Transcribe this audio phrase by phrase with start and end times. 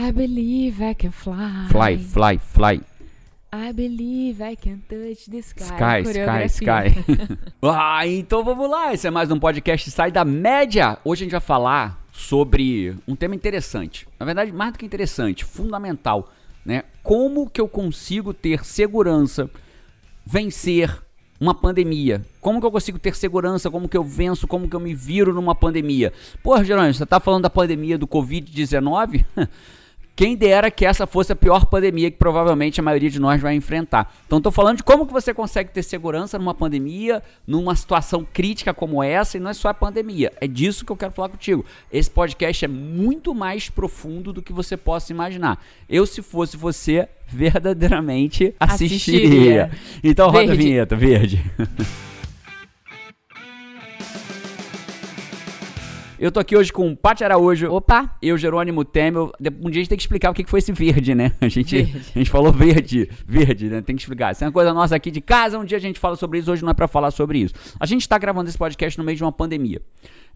[0.00, 1.66] I believe I can fly.
[1.72, 2.80] Fly, fly, fly.
[3.52, 6.04] I believe I can touch the sky.
[6.04, 7.38] Sky, sky, sky.
[7.62, 8.94] ah, então vamos lá.
[8.94, 10.98] Esse é mais um podcast Sai da Média.
[11.04, 14.06] Hoje a gente vai falar sobre um tema interessante.
[14.20, 16.32] Na verdade, mais do que interessante, fundamental,
[16.64, 16.84] né?
[17.02, 19.50] Como que eu consigo ter segurança,
[20.24, 20.96] vencer
[21.40, 22.24] uma pandemia?
[22.40, 23.68] Como que eu consigo ter segurança?
[23.68, 24.46] Como que eu venço?
[24.46, 26.12] Como que eu me viro numa pandemia?
[26.40, 29.24] Porra, Jerônimo, você tá falando da pandemia do Covid-19?
[30.18, 33.54] Quem dera que essa fosse a pior pandemia que provavelmente a maioria de nós vai
[33.54, 34.12] enfrentar.
[34.26, 38.74] Então estou falando de como que você consegue ter segurança numa pandemia, numa situação crítica
[38.74, 40.32] como essa, e não é só a pandemia.
[40.40, 41.64] É disso que eu quero falar contigo.
[41.92, 45.64] Esse podcast é muito mais profundo do que você possa imaginar.
[45.88, 49.66] Eu, se fosse você, verdadeiramente assistiria.
[49.66, 49.70] assistiria.
[50.02, 50.52] Então roda verde.
[50.52, 51.44] a vinheta, verde.
[56.20, 57.70] Eu tô aqui hoje com o Paty Araújo.
[57.72, 58.16] Opa!
[58.20, 59.30] Eu, Jerônimo Temel.
[59.62, 61.32] Um dia a gente tem que explicar o que foi esse verde, né?
[61.40, 62.12] A gente, verde.
[62.12, 63.80] A gente falou verde, verde, né?
[63.82, 64.32] Tem que explicar.
[64.32, 65.56] Isso é uma coisa nossa aqui de casa.
[65.56, 67.54] Um dia a gente fala sobre isso, hoje não é para falar sobre isso.
[67.78, 69.80] A gente tá gravando esse podcast no meio de uma pandemia.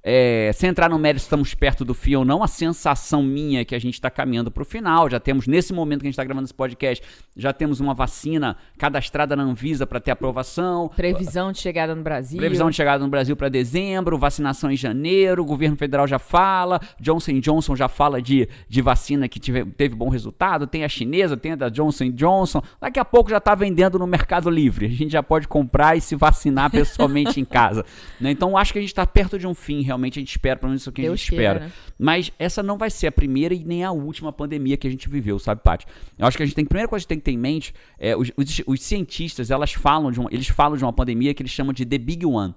[0.05, 3.64] É, sem entrar no mérito, estamos perto do fim ou não, a sensação minha é
[3.64, 5.09] que a gente está caminhando para o final.
[5.09, 7.05] Já temos, nesse momento que a gente está gravando esse podcast,
[7.36, 10.89] já temos uma vacina cadastrada na Anvisa para ter aprovação.
[10.97, 12.39] Previsão de chegada no Brasil.
[12.39, 16.81] Previsão de chegada no Brasil para dezembro, vacinação em janeiro, o governo federal já fala,
[17.00, 21.37] Johnson Johnson já fala de, de vacina que tive, teve bom resultado, tem a chinesa,
[21.37, 22.61] tem a da Johnson Johnson.
[22.81, 24.87] Daqui a pouco já está vendendo no Mercado Livre.
[24.87, 27.84] A gente já pode comprar e se vacinar pessoalmente em casa.
[28.20, 28.33] Né?
[28.33, 30.71] Então acho que a gente está perto de um fim realmente a gente espera, pelo
[30.71, 31.61] menos isso que a gente espera.
[31.61, 31.73] Né?
[31.98, 35.09] Mas essa não vai ser a primeira e nem a última pandemia que a gente
[35.09, 35.87] viveu, sabe, Paty?
[36.19, 37.33] Eu acho que a gente tem, a primeira coisa que a gente tem que ter
[37.33, 40.93] em mente é os, os, os cientistas, elas falam de um, eles falam de uma
[40.93, 42.55] pandemia que eles chamam de The Big One.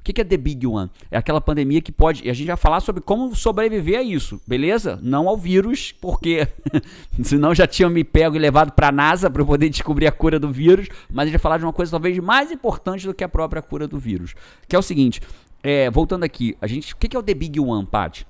[0.00, 0.90] O que, é The Big One?
[1.10, 2.26] É aquela pandemia que pode.
[2.26, 4.98] E a gente vai falar sobre como sobreviver a isso, beleza?
[5.02, 6.48] Não ao vírus, porque
[7.22, 10.38] senão já tinham me pego e levado para a NASA para poder descobrir a cura
[10.38, 10.88] do vírus.
[11.10, 13.60] Mas a gente vai falar de uma coisa talvez mais importante do que a própria
[13.60, 14.34] cura do vírus.
[14.66, 15.20] Que é o seguinte:
[15.62, 18.24] é, voltando aqui, a gente, o que é o The Big One, Pat?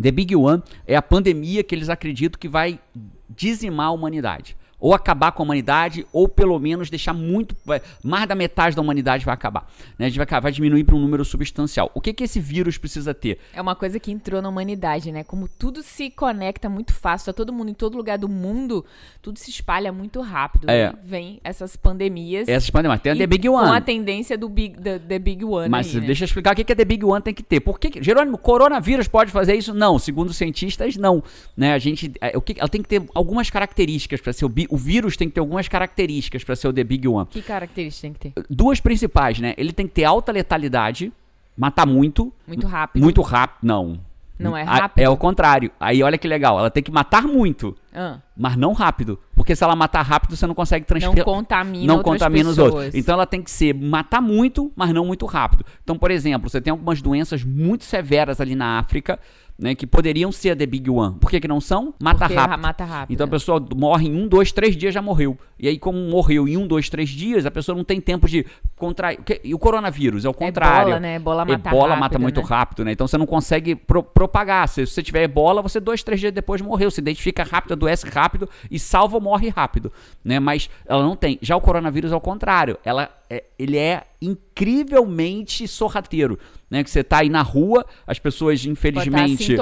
[0.00, 2.80] The Big One é a pandemia que eles acreditam que vai
[3.28, 7.56] dizimar a humanidade ou acabar com a humanidade, ou pelo menos deixar muito.
[8.02, 9.70] Mais da metade da humanidade vai acabar.
[9.96, 10.06] Né?
[10.06, 11.88] A gente vai, vai diminuir para um número substancial.
[11.94, 13.38] O que, que esse vírus precisa ter?
[13.54, 15.22] É uma coisa que entrou na humanidade, né?
[15.22, 18.84] Como tudo se conecta muito fácil a todo mundo, em todo lugar do mundo,
[19.22, 20.68] tudo se espalha muito rápido.
[20.68, 20.92] É.
[21.04, 22.48] Vem essas pandemias.
[22.48, 23.00] Essas pandemias.
[23.00, 23.68] Tem a The Big One.
[23.68, 25.68] Com a tendência do Big, the, the Big One.
[25.68, 26.06] Mas aí, né?
[26.08, 27.60] deixa eu explicar o que, que a The Big One tem que ter.
[27.60, 29.72] Por que, Jerônimo, coronavírus pode fazer isso?
[29.72, 29.96] Não.
[29.96, 31.22] Segundo cientistas, não.
[31.56, 31.72] Né?
[31.72, 34.76] A gente, é, o que, ela tem que ter algumas características para ser o, o
[34.78, 37.26] vírus tem que ter algumas características para ser o The Big One.
[37.26, 38.46] Que características tem que ter?
[38.48, 39.52] Duas principais, né?
[39.58, 41.12] Ele tem que ter alta letalidade,
[41.54, 42.32] matar muito.
[42.48, 43.02] Muito rápido.
[43.02, 44.00] Muito rápido, não.
[44.38, 45.04] Não é rápido?
[45.04, 45.70] É o contrário.
[45.78, 48.16] Aí olha que legal, ela tem que matar muito, ah.
[48.34, 49.18] mas não rápido.
[49.34, 51.18] Porque se ela matar rápido, você não consegue transferir.
[51.18, 52.68] Não contamina Não contamina pessoas.
[52.68, 52.94] os outros.
[52.94, 55.66] Então ela tem que ser matar muito, mas não muito rápido.
[55.84, 59.20] Então, por exemplo, você tem algumas doenças muito severas ali na África
[59.62, 61.16] né, que poderiam ser a The Big One.
[61.20, 61.94] Por que, que não são?
[62.02, 62.60] Mata Porque rápido.
[62.60, 63.14] mata rápido.
[63.14, 65.38] Então a pessoa morre em um, dois, três dias já morreu.
[65.58, 68.44] E aí, como morreu em um, dois, três dias, a pessoa não tem tempo de
[68.74, 69.20] contrair.
[69.44, 70.88] E o coronavírus é o contrário.
[70.88, 71.14] Ebola, né?
[71.14, 72.46] Ebola mata Ebola rápido, mata muito né?
[72.48, 72.92] rápido, né?
[72.92, 74.68] Então você não consegue pro propagar.
[74.68, 76.90] Se você tiver ebola, você dois, três dias depois morreu.
[76.90, 79.92] Se identifica rápido, adoece rápido e salva ou morre rápido,
[80.24, 80.40] né?
[80.40, 81.38] Mas ela não tem.
[81.40, 82.76] Já o coronavírus é o contrário.
[82.84, 86.38] Ela é, ele é incrivelmente sorrateiro,
[86.70, 86.84] né?
[86.84, 89.56] Que você tá aí na rua, as pessoas infelizmente,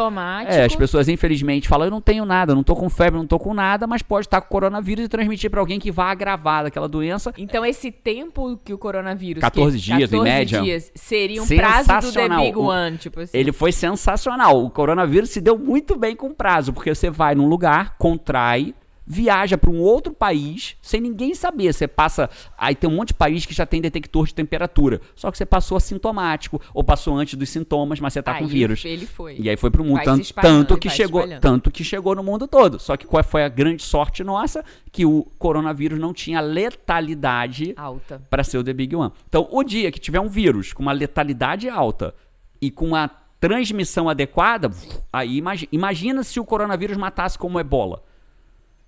[0.48, 3.38] é, as pessoas infelizmente falam eu não tenho nada, não tô com febre, não tô
[3.38, 6.88] com nada, mas pode estar com coronavírus e transmitir para alguém que vai agravar daquela
[6.88, 7.32] doença.
[7.38, 11.46] Então esse tempo que o coronavírus 14 que, dias 14 em média dias seria um
[11.46, 13.38] prazo do The Big One, tipo assim.
[13.38, 14.64] Ele foi sensacional.
[14.64, 18.74] O coronavírus se deu muito bem com prazo, porque você vai num lugar, contrai
[19.10, 21.72] viaja para um outro país sem ninguém saber.
[21.72, 22.30] Você passa.
[22.56, 25.00] Aí tem um monte de país que já tem detector de temperatura.
[25.16, 28.46] Só que você passou assintomático ou passou antes dos sintomas, mas você tá aí com
[28.46, 28.84] vírus.
[28.84, 29.36] Ele foi.
[29.36, 30.00] E aí foi pro mundo.
[30.04, 32.78] Tanto, tanto que chegou, tanto que chegou no mundo todo.
[32.78, 34.64] Só que qual foi a grande sorte nossa?
[34.92, 39.10] Que o coronavírus não tinha letalidade alta para ser o The Big One.
[39.28, 42.14] Então, o dia que tiver um vírus com uma letalidade alta
[42.62, 43.10] e com uma
[43.40, 44.70] transmissão adequada,
[45.12, 48.04] aí imagina, imagina se o coronavírus matasse como ebola.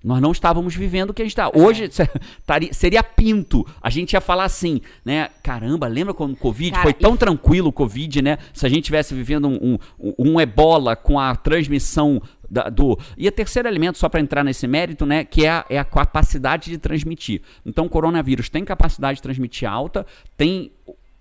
[0.03, 1.51] Nós não estávamos vivendo o que a gente está.
[1.55, 1.89] Hoje
[2.73, 3.67] seria pinto.
[3.81, 5.29] A gente ia falar assim, né?
[5.43, 7.19] Caramba, lembra quando o Covid Cara, foi tão e...
[7.19, 8.39] tranquilo o Covid, né?
[8.53, 12.21] Se a gente tivesse vivendo um, um, um ebola com a transmissão
[12.51, 12.99] da, do.
[13.17, 15.25] E o terceiro elemento, só para entrar nesse mérito, né?
[15.25, 17.41] Que é a, é a capacidade de transmitir.
[17.65, 20.07] Então, o coronavírus tem capacidade de transmitir alta,
[20.37, 20.71] tem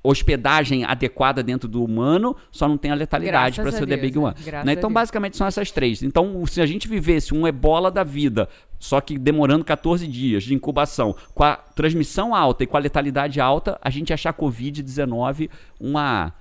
[0.04, 4.18] hospedagem adequada dentro do humano, só não tem a letalidade para ser o The Big
[4.18, 4.36] One.
[4.66, 4.74] Né?
[4.74, 6.02] Então, basicamente, são essas três.
[6.02, 8.50] Então, se a gente vivesse um ebola da vida,
[8.80, 13.40] só que demorando 14 dias de incubação, com a transmissão alta e com a letalidade
[13.40, 15.50] alta, a gente achar Covid-19
[15.80, 16.34] uma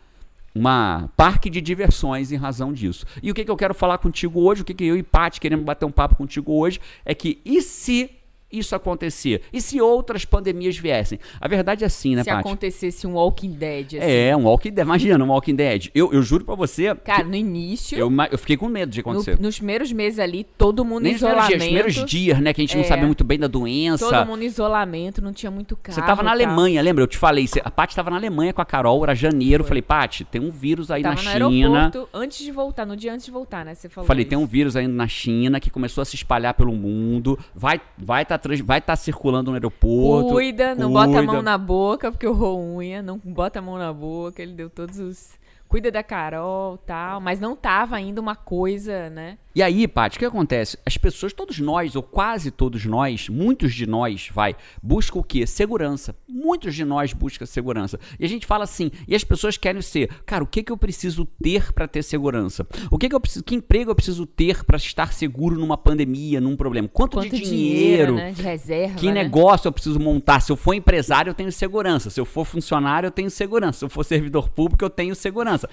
[0.53, 3.07] uma parque de diversões em razão disso.
[3.23, 5.41] E o que, que eu quero falar contigo hoje, o que, que eu e Paty
[5.41, 8.11] queremos bater um papo contigo hoje, é que e se
[8.52, 9.43] isso acontecer?
[9.52, 11.19] E se outras pandemias viessem?
[11.41, 12.41] A verdade é assim, né, Se Paty?
[12.41, 13.99] acontecesse um Walking Dead, assim.
[14.00, 14.85] É, um Walking Dead.
[14.85, 15.88] Imagina, um Walking Dead.
[15.94, 16.94] Eu, eu juro pra você...
[16.97, 17.99] Cara, no início...
[17.99, 19.37] Eu, eu fiquei com medo de acontecer.
[19.37, 21.49] No, nos primeiros meses ali, todo mundo em isolamento.
[21.49, 24.08] Dias, primeiros dias, né, que a gente é, não sabia muito bem da doença.
[24.08, 25.94] Todo mundo em isolamento, não tinha muito carro.
[25.94, 27.05] Você tava na Alemanha, lembra?
[27.05, 29.62] Eu te falei, a Paty tava na Alemanha com a Carol, era janeiro.
[29.64, 29.69] Foi.
[29.69, 31.79] Falei, Paty, tem um vírus aí tava na no China.
[31.79, 33.75] Aeroporto, antes de voltar, no dia antes de voltar, né?
[33.75, 34.31] Você falou Falei, isso.
[34.31, 37.38] tem um vírus aí na China que começou a se espalhar pelo mundo.
[37.55, 40.33] Vai vai tá, vai tá circulando no aeroporto.
[40.33, 41.07] Cuida, não cuida.
[41.07, 44.53] bota a mão na boca, porque o unha, não bota a mão na boca, ele
[44.53, 45.41] deu todos os.
[45.69, 49.39] Cuida da Carol tal, mas não tava ainda uma coisa, né?
[49.52, 50.79] E aí, Paty, o que acontece?
[50.87, 55.44] As pessoas, todos nós, ou quase todos nós, muitos de nós, vai, buscam o quê?
[55.44, 56.14] Segurança.
[56.29, 57.99] Muitos de nós buscam segurança.
[58.19, 60.76] E a gente fala assim, e as pessoas querem ser, cara, o que, que eu
[60.76, 62.64] preciso ter para ter segurança?
[62.91, 66.41] O que, que eu preciso, que emprego eu preciso ter para estar seguro numa pandemia,
[66.41, 66.88] num problema?
[66.88, 68.31] Quanto, Quanto de dinheiro, dinheiro né?
[68.31, 69.25] de reserva, que né?
[69.25, 70.41] negócio eu preciso montar?
[70.41, 72.08] Se eu for empresário, eu tenho segurança.
[72.08, 73.81] Se eu for funcionário, eu tenho segurança.
[73.81, 75.69] Se eu for servidor público, eu tenho segurança.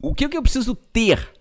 [0.00, 1.35] O que, que eu preciso ter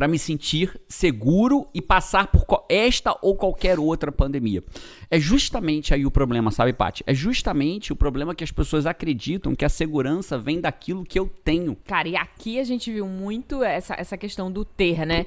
[0.00, 4.64] para me sentir seguro e passar por esta ou qualquer outra pandemia.
[5.10, 7.04] É justamente aí o problema, sabe, Paty?
[7.06, 11.28] É justamente o problema que as pessoas acreditam que a segurança vem daquilo que eu
[11.44, 11.76] tenho.
[11.84, 15.26] Cara, e aqui a gente viu muito essa, essa questão do ter, né?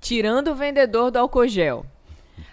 [0.00, 1.84] Tirando o vendedor do álcool.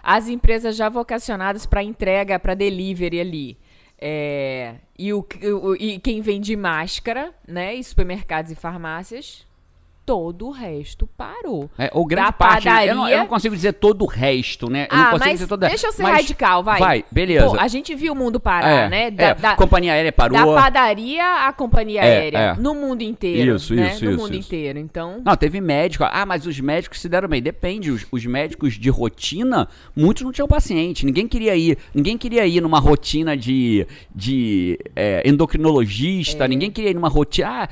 [0.03, 3.57] As empresas já vocacionadas para entrega, para delivery ali.
[3.97, 5.25] É, e, o,
[5.79, 7.73] e quem vende máscara, né?
[7.73, 9.45] E supermercados e farmácias
[10.05, 11.69] todo o resto parou.
[11.77, 12.91] É, ou grande da parte, padaria...
[12.91, 14.83] eu, não, eu, não, consigo dizer todo o resto, né?
[14.83, 15.67] Eu ah, não consigo mas dizer toda...
[15.69, 16.15] deixa eu ser mas...
[16.15, 16.79] radical, vai.
[16.79, 17.47] Vai, beleza.
[17.47, 19.11] Pô, a gente viu o mundo parar, é, né?
[19.11, 19.35] Da, é.
[19.35, 20.37] da, companhia aérea parou.
[20.37, 22.37] Da padaria à companhia é, aérea.
[22.37, 22.53] É.
[22.55, 23.55] No mundo inteiro.
[23.55, 23.93] Isso, né?
[23.93, 24.47] isso, No isso, mundo isso.
[24.47, 25.21] inteiro, então...
[25.23, 26.03] Não, teve médico.
[26.03, 27.41] Ah, mas os médicos se deram bem.
[27.41, 27.89] Depende.
[27.89, 31.05] Os, os médicos de rotina, muitos não tinham paciente.
[31.05, 31.77] Ninguém queria ir.
[31.93, 36.43] Ninguém queria ir numa rotina de, de é, endocrinologista.
[36.43, 36.47] É.
[36.47, 37.69] Ninguém queria ir numa rotina...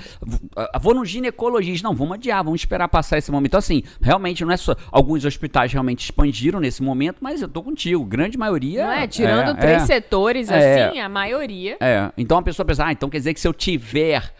[0.56, 1.88] Ah, vou no ginecologista.
[1.88, 2.44] Não, vamos adiar.
[2.44, 3.50] Vamos esperar passar esse momento.
[3.50, 4.76] Então, assim, realmente não é só.
[4.92, 8.06] Alguns hospitais realmente expandiram nesse momento, mas eu tô contigo.
[8.06, 8.86] Grande maioria.
[8.86, 9.08] Não é?
[9.08, 11.78] Tirando é, três é, setores, é, assim, a maioria.
[11.80, 12.12] É.
[12.18, 14.34] Então a pessoa pensa, ah, então quer dizer que se eu tiver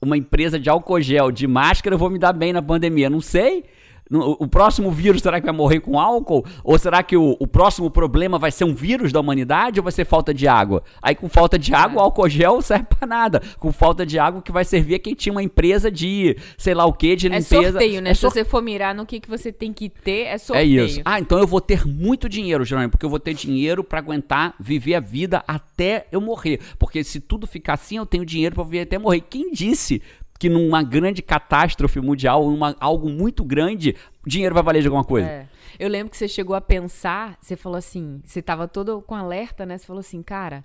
[0.00, 3.10] uma empresa de álcool gel, de máscara, eu vou me dar bem na pandemia.
[3.10, 3.64] Não sei.
[4.10, 6.44] O próximo vírus será que vai morrer com álcool?
[6.64, 9.92] Ou será que o, o, próximo problema vai ser um vírus da humanidade ou vai
[9.92, 10.82] ser falta de água?
[11.00, 12.02] Aí com falta de água, é.
[12.02, 13.40] o álcool gel serve pra nada.
[13.60, 16.84] Com falta de água, que vai servir é quem tinha uma empresa de sei lá
[16.86, 17.56] o que, de é limpeza.
[17.56, 18.10] É sorteio, né?
[18.10, 20.82] É Se você for mirar no que, que você tem que ter, é sorteio.
[20.82, 21.02] É isso.
[21.04, 24.54] Ah, então eu vou ter muito dinheiro, Jerônimo, porque eu vou ter dinheiro para aguentar
[24.58, 26.58] viver a vida até eu morrer.
[26.80, 29.20] Porque se tudo ficar assim, eu tenho dinheiro para viver até morrer.
[29.20, 30.02] Quem disse
[30.40, 33.94] que numa grande catástrofe mundial, uma, algo muito grande,
[34.26, 35.28] dinheiro vai valer de alguma coisa.
[35.28, 35.46] É.
[35.78, 39.66] Eu lembro que você chegou a pensar, você falou assim, você estava todo com alerta,
[39.66, 39.76] né?
[39.76, 40.64] Você falou assim, cara,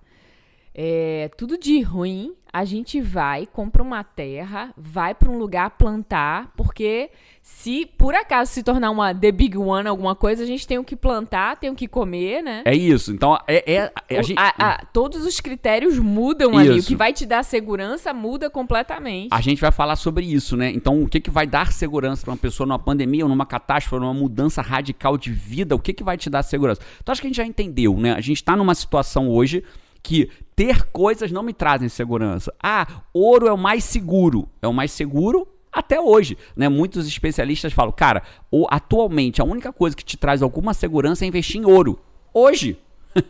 [0.78, 6.52] é, tudo de ruim, a gente vai, compra uma terra, vai para um lugar plantar,
[6.58, 7.10] porque
[7.42, 10.84] se por acaso se tornar uma The Big One, alguma coisa, a gente tem o
[10.84, 12.62] que plantar, tem o que comer, né?
[12.66, 13.14] É isso.
[13.14, 14.38] Então, é, é, é a gente...
[14.38, 16.60] a, a, todos os critérios mudam isso.
[16.60, 16.80] ali.
[16.82, 19.30] O que vai te dar segurança muda completamente.
[19.32, 20.70] A gente vai falar sobre isso, né?
[20.72, 23.96] Então, o que, que vai dar segurança para uma pessoa numa pandemia, ou numa catástrofe,
[23.96, 25.74] ou numa mudança radical de vida?
[25.74, 26.82] O que, que vai te dar segurança?
[27.02, 28.12] Então, acho que a gente já entendeu, né?
[28.12, 29.64] A gente está numa situação hoje
[30.06, 32.54] que ter coisas não me trazem segurança.
[32.62, 34.48] Ah, ouro é o mais seguro.
[34.62, 36.70] É o mais seguro até hoje, né?
[36.70, 41.28] Muitos especialistas falam, cara, ou, atualmente a única coisa que te traz alguma segurança é
[41.28, 42.00] investir em ouro.
[42.34, 42.80] Hoje.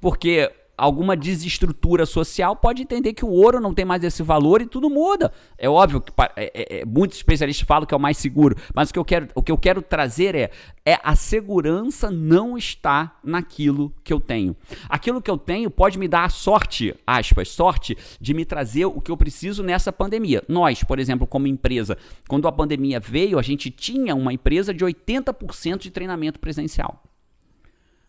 [0.00, 4.66] Porque alguma desestrutura social pode entender que o ouro não tem mais esse valor e
[4.66, 5.32] tudo muda.
[5.56, 8.90] É óbvio que é, é, é, muitos especialistas falam que é o mais seguro, mas
[8.90, 10.50] o que eu quero, o que eu quero trazer é,
[10.84, 14.56] é a segurança não está naquilo que eu tenho.
[14.88, 19.00] Aquilo que eu tenho pode me dar a sorte, aspas, sorte de me trazer o
[19.00, 20.42] que eu preciso nessa pandemia.
[20.48, 21.96] Nós, por exemplo, como empresa,
[22.28, 27.02] quando a pandemia veio, a gente tinha uma empresa de 80% de treinamento presencial.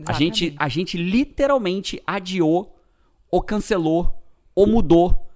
[0.06, 2.75] A gente, a gente literalmente adiou,
[3.30, 4.22] ou cancelou,
[4.54, 5.28] ou mudou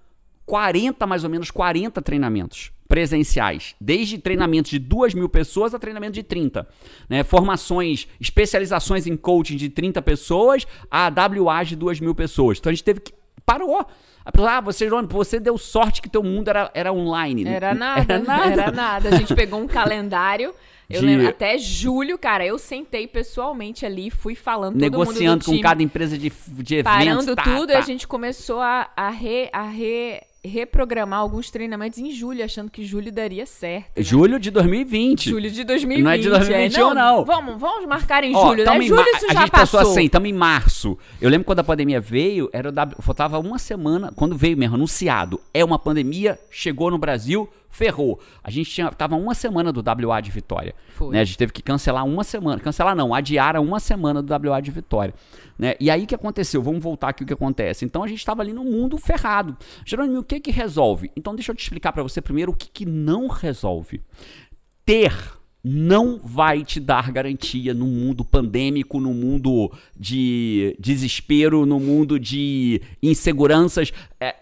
[0.46, 6.14] 40, mais ou menos 40 treinamentos presenciais, desde treinamentos de 2 mil pessoas a treinamento
[6.14, 6.68] de 30.
[7.08, 7.24] Né?
[7.24, 12.58] Formações, especializações em coaching de 30 pessoas a WA de 2 mil pessoas.
[12.58, 13.14] Então a gente teve que
[13.46, 13.86] parou.
[14.26, 17.46] A pessoa, ah, você, você deu sorte que teu mundo era, era online.
[17.48, 18.52] Era nada, Era nada.
[18.52, 19.10] era nada.
[19.10, 20.54] A gente pegou um calendário.
[20.90, 25.52] Eu De- lembro, até julho, cara, eu sentei pessoalmente ali, fui falando Negociando do com
[25.52, 26.92] time, cada empresa de, de eventos.
[27.06, 27.80] parando tá, tudo, e tá.
[27.80, 32.84] a gente começou a, a, re- a re- reprogramar alguns treinamentos em julho, achando que
[32.84, 33.86] julho daria certo.
[33.98, 34.04] né?
[34.04, 35.30] Julho de 2020.
[35.30, 36.04] Julho de 2020.
[36.04, 37.24] Não é de 2021 é, não.
[37.26, 38.78] Vamos, vamos marcar em Ó, julho, né?
[38.78, 39.80] em Julho isso a já gente passou.
[39.82, 40.98] assim, estamos em março.
[41.22, 44.76] Eu lembro quando a pandemia veio, era o W, faltava uma semana, quando veio mesmo,
[44.76, 48.20] anunciado, é uma pandemia, chegou no Brasil, ferrou.
[48.44, 50.74] A gente tinha, tava uma semana do WA de Vitória.
[50.90, 51.14] Foi.
[51.14, 51.22] Né?
[51.22, 54.72] A gente teve que cancelar uma semana, cancelar não, adiar uma semana do WA de
[54.72, 55.14] Vitória.
[55.58, 55.76] Né?
[55.80, 56.62] E aí o que aconteceu?
[56.62, 57.86] Vamos voltar aqui o que acontece.
[57.86, 59.56] Então a gente estava ali no mundo ferrado.
[59.86, 61.12] Jerônimo, o que que resolve?
[61.16, 64.02] Então deixa eu te explicar para você primeiro o que, que não resolve
[64.86, 72.20] ter não vai te dar garantia no mundo pandêmico, no mundo de desespero, no mundo
[72.20, 73.92] de inseguranças.
[74.20, 74.36] É,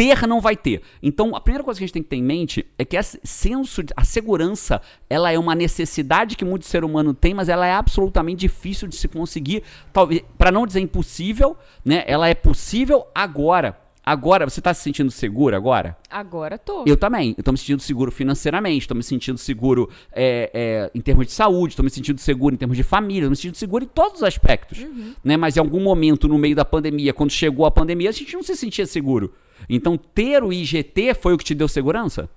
[0.00, 0.80] ter não vai ter.
[1.02, 3.20] Então, a primeira coisa que a gente tem que ter em mente é que esse
[3.22, 7.66] senso, de- a segurança, ela é uma necessidade que muito ser humano tem, mas ela
[7.66, 12.02] é absolutamente difícil de se conseguir, talvez, para não dizer impossível, né?
[12.06, 13.78] Ela é possível agora.
[14.04, 15.96] Agora, você está se sentindo seguro agora?
[16.10, 16.84] Agora tô.
[16.86, 17.34] Eu também.
[17.36, 21.32] Eu tô me sentindo seguro financeiramente, tô me sentindo seguro é, é, em termos de
[21.32, 24.18] saúde, tô me sentindo seguro em termos de família, tô me sentindo seguro em todos
[24.18, 24.78] os aspectos.
[25.22, 25.36] Né?
[25.36, 28.42] Mas em algum momento, no meio da pandemia, quando chegou a pandemia, a gente não
[28.42, 29.34] se sentia seguro.
[29.68, 32.28] Então, ter o IGT foi o que te deu segurança?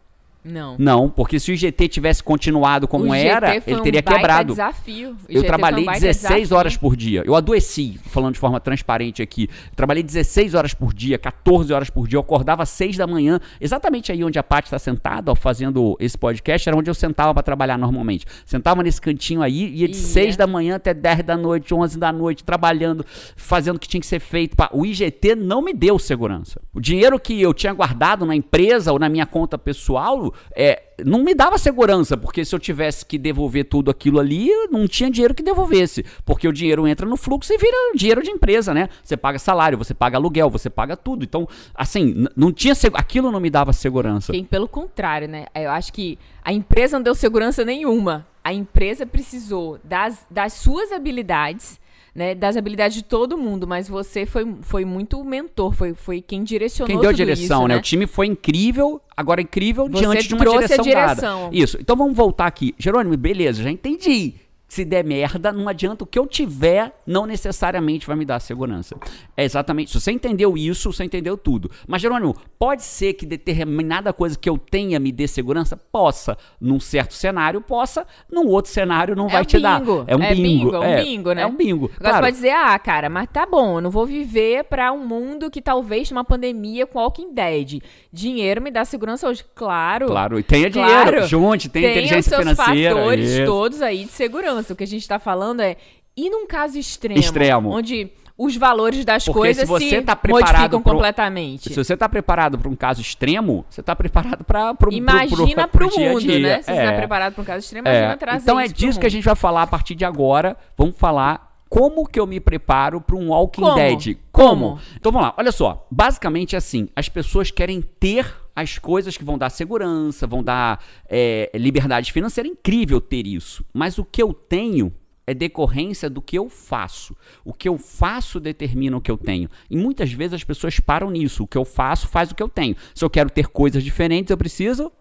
[0.43, 0.75] Não.
[0.77, 4.47] Não, porque se o IGT tivesse continuado como o era, ele um teria baita quebrado.
[4.53, 5.11] desafio.
[5.11, 6.57] O Eu trabalhei um baita 16 desafio.
[6.57, 7.23] horas por dia.
[7.25, 9.49] Eu adoeci, falando de forma transparente aqui.
[9.69, 12.17] Eu trabalhei 16 horas por dia, 14 horas por dia.
[12.17, 15.95] Eu acordava às 6 da manhã, exatamente aí onde a Paty está sentada, ó, fazendo
[15.99, 18.25] esse podcast, era onde eu sentava para trabalhar normalmente.
[18.45, 20.03] Sentava nesse cantinho aí, ia de Ia.
[20.03, 24.01] 6 da manhã até 10 da noite, 11 da noite, trabalhando, fazendo o que tinha
[24.01, 24.55] que ser feito.
[24.71, 26.59] O IGT não me deu segurança.
[26.73, 31.23] O dinheiro que eu tinha guardado na empresa ou na minha conta pessoal, é, não
[31.23, 35.33] me dava segurança, porque se eu tivesse que devolver tudo aquilo ali, não tinha dinheiro
[35.33, 38.89] que devolvesse, porque o dinheiro entra no fluxo e vira dinheiro de empresa, né?
[39.03, 41.23] Você paga salário, você paga aluguel, você paga tudo.
[41.23, 44.31] Então, assim, não tinha aquilo não me dava segurança.
[44.33, 45.45] Quem, pelo contrário, né?
[45.55, 48.27] Eu acho que a empresa não deu segurança nenhuma.
[48.43, 51.79] A empresa precisou das, das suas habilidades,
[52.13, 52.35] né?
[52.35, 56.87] Das habilidades de todo mundo, mas você foi, foi muito mentor, foi, foi quem direcionou
[56.87, 57.77] Quem deu a direção, isso, né?
[57.77, 61.43] O time foi incrível, agora incrível Você diante de uma trouxe a direção, direção.
[61.45, 61.55] dada.
[61.55, 61.77] Isso.
[61.79, 62.75] Então vamos voltar aqui.
[62.77, 64.33] Jerônimo, beleza, já entendi.
[64.73, 68.95] Se der merda, não adianta o que eu tiver, não necessariamente vai me dar segurança.
[69.37, 69.91] É exatamente.
[69.91, 71.69] Se você entendeu isso, você entendeu tudo.
[71.87, 75.77] Mas, Jerônimo, pode ser que determinada coisa que eu tenha me dê segurança?
[75.77, 76.35] Possa.
[76.59, 78.07] Num certo cenário, possa.
[78.31, 79.79] Num outro cenário, não É vai te dar.
[79.79, 80.05] bingo.
[80.07, 80.71] É um É bingo.
[80.71, 81.41] bingo, é um bingo, né?
[81.43, 81.85] É um bingo.
[81.85, 82.15] Agora Claro.
[82.15, 85.51] você pode dizer, ah, cara, mas tá bom, eu não vou viver pra um mundo
[85.51, 87.79] que talvez tenha uma pandemia com Walking Dead.
[88.11, 89.45] Dinheiro me dá segurança hoje.
[89.53, 90.07] Claro.
[90.07, 91.27] Claro, e tenha dinheiro, Claro.
[91.27, 92.95] junte, tem, Tem inteligência os seus financeira.
[92.95, 93.45] fatores isso.
[93.45, 94.62] todos aí de segurança.
[94.71, 95.75] O que a gente tá falando é,
[96.15, 97.69] e num caso extremo, Extremo.
[97.71, 101.69] onde os valores das Porque coisas se você se tá modificam pro- completamente.
[101.71, 105.79] Se você tá preparado para um caso extremo, você tá preparado para pro, Imagina pro,
[105.79, 106.39] pro, pro dia a mundo, dia.
[106.39, 106.61] né?
[106.61, 106.85] Se você É.
[106.91, 107.91] tá preparado para um caso extremo, É.
[107.91, 109.11] imagina trazer Então é disso que a mundo.
[109.13, 110.57] gente vai falar a partir de agora.
[110.75, 113.75] Vamos falar como que eu me preparo para um Walking Como?
[113.75, 114.17] Dead.
[114.31, 114.79] Como?
[114.95, 115.33] Então vamos lá.
[115.37, 115.85] Olha só.
[115.91, 116.89] Basicamente é assim.
[116.95, 122.47] As pessoas querem ter as coisas que vão dar segurança, vão dar é, liberdade financeira.
[122.47, 123.65] É incrível ter isso.
[123.73, 124.93] Mas o que eu tenho
[125.25, 127.15] é decorrência do que eu faço.
[127.43, 129.49] O que eu faço determina o que eu tenho.
[129.69, 131.43] E muitas vezes as pessoas param nisso.
[131.43, 132.75] O que eu faço faz o que eu tenho.
[132.93, 134.91] Se eu quero ter coisas diferentes, eu preciso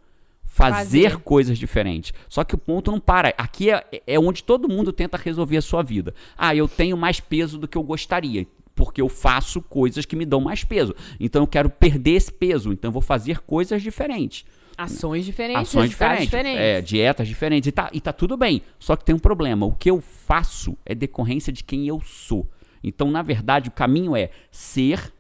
[0.45, 1.17] fazer, Fazer.
[1.19, 2.13] coisas diferentes.
[2.29, 3.35] Só que o ponto não para.
[3.39, 6.15] Aqui é, é onde todo mundo tenta resolver a sua vida.
[6.37, 8.47] Ah, eu tenho mais peso do que eu gostaria.
[8.75, 10.95] Porque eu faço coisas que me dão mais peso.
[11.21, 12.73] Então eu quero perder esse peso.
[12.73, 14.45] Então eu vou fazer coisas diferentes.
[14.77, 16.25] Ações diferentes, Ações diferentes.
[16.25, 16.61] diferentes.
[16.61, 17.69] É, dietas diferentes.
[17.69, 18.63] E tá, e tá tudo bem.
[18.79, 19.67] Só que tem um problema.
[19.67, 22.49] O que eu faço é decorrência de quem eu sou.
[22.83, 25.13] Então, na verdade, o caminho é ser,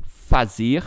[0.00, 0.84] fazer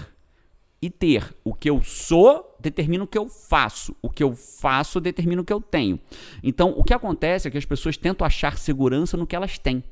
[0.82, 1.36] e ter.
[1.44, 3.96] O que eu sou determina o que eu faço.
[4.02, 6.00] O que eu faço determina o que eu tenho.
[6.44, 9.84] Então, o que acontece é que as pessoas tentam achar segurança no que elas têm.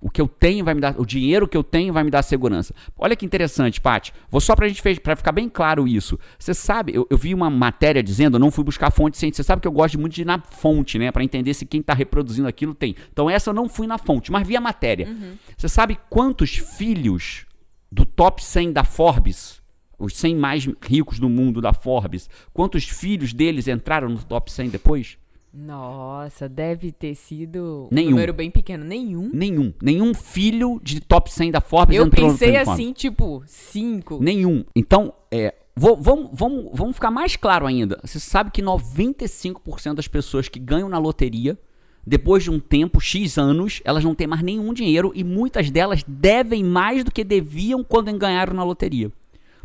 [0.00, 2.22] O que eu tenho vai me dar, o dinheiro que eu tenho vai me dar
[2.22, 2.72] segurança.
[2.96, 4.12] Olha que interessante, Paty.
[4.30, 6.16] Vou só pra gente para ficar bem claro isso.
[6.38, 9.42] Você sabe, eu, eu vi uma matéria dizendo, eu não fui buscar fonte científica.
[9.42, 11.82] Você sabe que eu gosto muito de ir na fonte, né, Pra entender se quem
[11.82, 12.94] tá reproduzindo aquilo tem.
[13.12, 15.08] Então essa eu não fui na fonte, mas vi a matéria.
[15.56, 17.44] Você sabe quantos filhos
[17.90, 19.60] do top 100 da Forbes,
[19.98, 24.68] os 100 mais ricos do mundo da Forbes, quantos filhos deles entraram no top 100
[24.68, 25.18] depois?
[25.52, 28.08] Nossa, deve ter sido Nenhum.
[28.08, 28.84] um número bem pequeno.
[28.84, 29.30] Nenhum.
[29.32, 29.72] Nenhum.
[29.82, 34.18] Nenhum filho de top 100 da Forbes Eu entrou pensei assim, tipo, cinco.
[34.22, 34.64] Nenhum.
[34.76, 37.98] Então, é, vamos, vamos, vamos ficar mais claro ainda.
[38.02, 41.58] Você sabe que 95% das pessoas que ganham na loteria,
[42.06, 46.04] depois de um tempo, X anos, elas não têm mais nenhum dinheiro e muitas delas
[46.06, 49.10] devem mais do que deviam quando ganharam na loteria.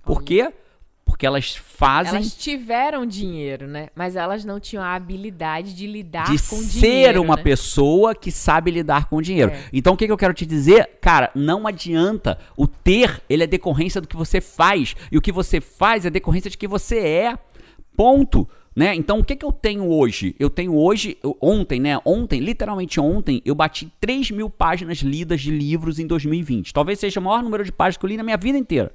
[0.04, 0.52] Por quê?
[1.06, 3.90] Porque elas fazem Elas tiveram dinheiro, né?
[3.96, 7.22] Mas elas não tinham a habilidade de lidar de com ser dinheiro.
[7.22, 7.44] uma né?
[7.44, 9.52] pessoa que sabe lidar com dinheiro.
[9.52, 9.64] É.
[9.72, 10.90] Então o que, que eu quero te dizer?
[11.02, 12.40] Cara, não adianta.
[12.58, 14.96] O ter, ele é decorrência do que você faz.
[15.12, 17.38] E o que você faz é decorrência de que você é.
[17.96, 18.48] Ponto.
[18.76, 18.96] Né?
[18.96, 20.36] Então o que, que eu tenho hoje?
[20.40, 22.00] Eu tenho hoje, eu- ontem, né?
[22.04, 26.74] Ontem, literalmente ontem, eu bati 3 mil páginas lidas de livros em 2020.
[26.74, 28.92] Talvez seja o maior número de páginas que eu li na minha vida inteira.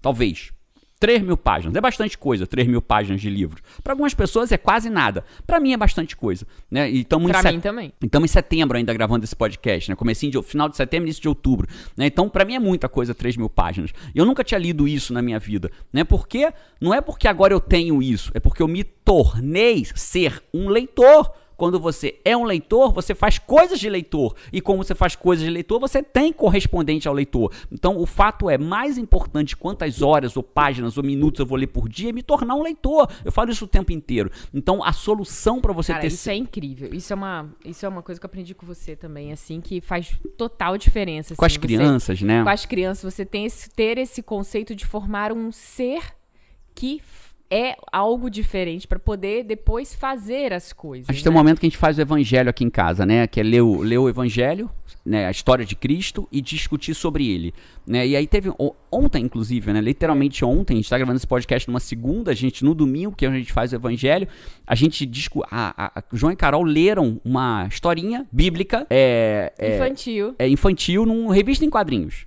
[0.00, 0.52] Talvez.
[0.98, 1.74] 3 mil páginas.
[1.76, 3.60] É bastante coisa, 3 mil páginas de livros.
[3.82, 5.24] Para algumas pessoas é quase nada.
[5.46, 6.46] Para mim é bastante coisa.
[6.70, 6.90] Né?
[6.90, 7.92] E Pra set- mim também.
[8.02, 9.96] Estamos em setembro ainda gravando esse podcast, né?
[9.96, 11.68] Comecinho de final de setembro, início de outubro.
[11.96, 12.06] Né?
[12.06, 13.92] Então, pra mim é muita coisa, 3 mil páginas.
[14.14, 15.70] Eu nunca tinha lido isso na minha vida.
[15.92, 16.02] Né?
[16.04, 16.50] Porque
[16.80, 21.30] não é porque agora eu tenho isso, é porque eu me tornei ser um leitor.
[21.56, 24.34] Quando você é um leitor, você faz coisas de leitor.
[24.52, 27.50] E como você faz coisas de leitor, você tem correspondente ao leitor.
[27.72, 31.68] Então, o fato é, mais importante quantas horas, ou páginas, ou minutos eu vou ler
[31.68, 33.08] por dia, é me tornar um leitor.
[33.24, 34.30] Eu falo isso o tempo inteiro.
[34.52, 36.90] Então, a solução pra você Cara, ter isso é incrível.
[36.92, 39.80] Isso é, uma, isso é uma coisa que eu aprendi com você também, assim, que
[39.80, 41.34] faz total diferença.
[41.34, 42.42] com as assim, você- crianças, né?
[42.42, 46.02] com as crianças, você tem esse, ter esse conceito de formar um ser
[46.74, 47.00] que
[47.50, 51.08] é algo diferente pra poder depois fazer as coisas.
[51.08, 51.40] A gente tem um né?
[51.40, 53.26] momento que a gente faz o evangelho aqui em casa, né?
[53.26, 54.68] Que é ler o, ler o evangelho,
[55.04, 55.26] né?
[55.26, 57.54] a história de Cristo e discutir sobre ele.
[57.86, 58.06] Né?
[58.06, 58.52] E aí teve,
[58.90, 59.80] ontem inclusive, né?
[59.80, 63.24] Literalmente ontem, a gente tá gravando esse podcast numa segunda, a gente no domingo, que
[63.24, 64.26] é onde a gente faz o evangelho,
[64.66, 69.76] a gente discu a, a- a- João e Carol leram uma historinha bíblica é, é,
[69.76, 70.34] Infantil.
[70.38, 72.26] é, infantil numa revista em quadrinhos.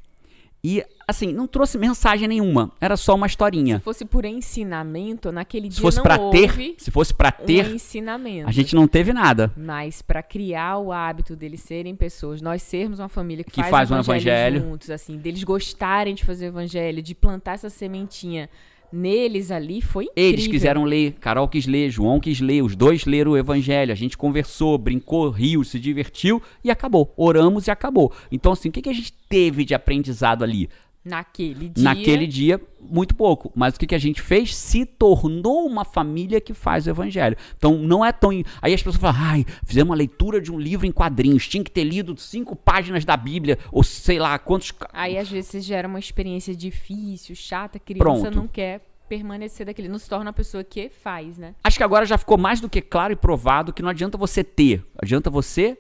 [0.64, 2.72] E, assim, não trouxe mensagem nenhuma.
[2.80, 3.78] Era só uma historinha.
[3.78, 7.34] Se fosse por ensinamento, naquele Se dia fosse não pra houve ter, se fosse pra
[7.40, 8.48] um ter, ensinamento.
[8.48, 9.52] a gente não teve nada.
[9.58, 13.72] Mas pra criar o hábito deles serem pessoas, nós sermos uma família que, Que faz,
[13.72, 14.72] faz o um evangelho, evangelho.
[14.72, 18.50] juntos, assim, deles gostarem de fazer o evangelho, de plantar essa sementinha
[18.92, 20.30] neles ali, foi incrível.
[20.30, 23.96] Eles quiseram ler, Carol quis ler, João quis ler, os dois leram o evangelho, a
[23.96, 27.14] gente conversou, brincou, riu, se divertiu e acabou.
[27.16, 28.12] Oramos e acabou.
[28.32, 30.70] Então, assim, o que, que a gente teve de aprendizado ali?
[31.04, 31.84] Naquele dia.
[31.84, 33.52] Naquele dia, muito pouco.
[33.56, 34.56] Mas o que, que a gente fez?
[34.56, 37.38] Se tornou uma família que faz o evangelho.
[37.58, 38.32] Então, não é tão.
[38.62, 41.72] Aí as pessoas falam, ai, fizemos uma leitura de um livro em quadrinhos, tinha que
[41.72, 44.74] ter lido cinco páginas da Bíblia, ou sei lá quantos.
[44.94, 48.36] Aí às vezes gera uma experiência difícil, chata, criança Pronto.
[48.36, 51.56] não quer permanecer daquele, não se torna a pessoa que faz, né?
[51.64, 54.44] Acho que agora já ficou mais do que claro e provado que não adianta você
[54.44, 55.76] ter, adianta você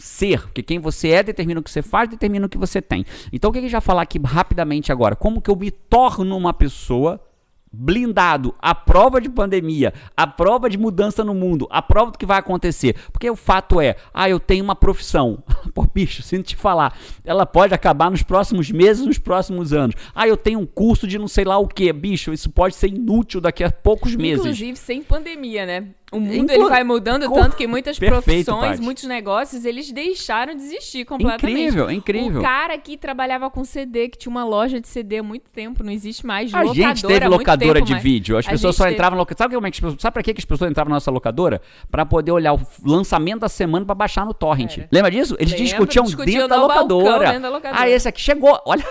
[0.00, 3.04] ser, porque quem você é determina o que você faz, determina o que você tem.
[3.32, 5.14] Então o que a gente vai falar aqui rapidamente agora?
[5.14, 7.20] Como que eu me torno uma pessoa
[7.72, 12.26] blindado à prova de pandemia, à prova de mudança no mundo, à prova do que
[12.26, 12.96] vai acontecer.
[13.12, 15.42] Porque o fato é, ah, eu tenho uma profissão.
[15.72, 19.94] Pô, bicho, sinto te falar, ela pode acabar nos próximos meses, nos próximos anos.
[20.14, 22.88] Ah, eu tenho um curso de não sei lá o que, bicho, isso pode ser
[22.88, 24.40] inútil daqui a poucos meses.
[24.40, 25.88] Inclusive sem pandemia, né?
[26.12, 28.82] O mundo ele vai mudando Co- tanto que muitas Perfeito, profissões, Paty.
[28.82, 31.60] muitos negócios, eles deixaram de existir completamente.
[31.60, 32.40] Incrível, incrível.
[32.40, 35.84] O cara que trabalhava com CD, que tinha uma loja de CD há muito tempo,
[35.84, 36.52] não existe mais.
[36.52, 38.02] A locadora, gente teve locadora tempo de mais.
[38.02, 38.36] vídeo.
[38.36, 39.38] As A pessoas só teve- entravam na locadora.
[39.44, 41.62] Sabe, como é que sabe pra que as pessoas entravam na nossa locadora?
[41.90, 44.78] Pra poder olhar o lançamento da semana pra baixar no torrent.
[44.78, 44.88] Era.
[44.90, 45.36] Lembra disso?
[45.38, 47.26] Eles Lembro, discutiam, dentro, da locadora.
[47.28, 47.82] dentro da locadora.
[47.82, 48.58] Ah, esse aqui chegou.
[48.66, 48.84] Olha,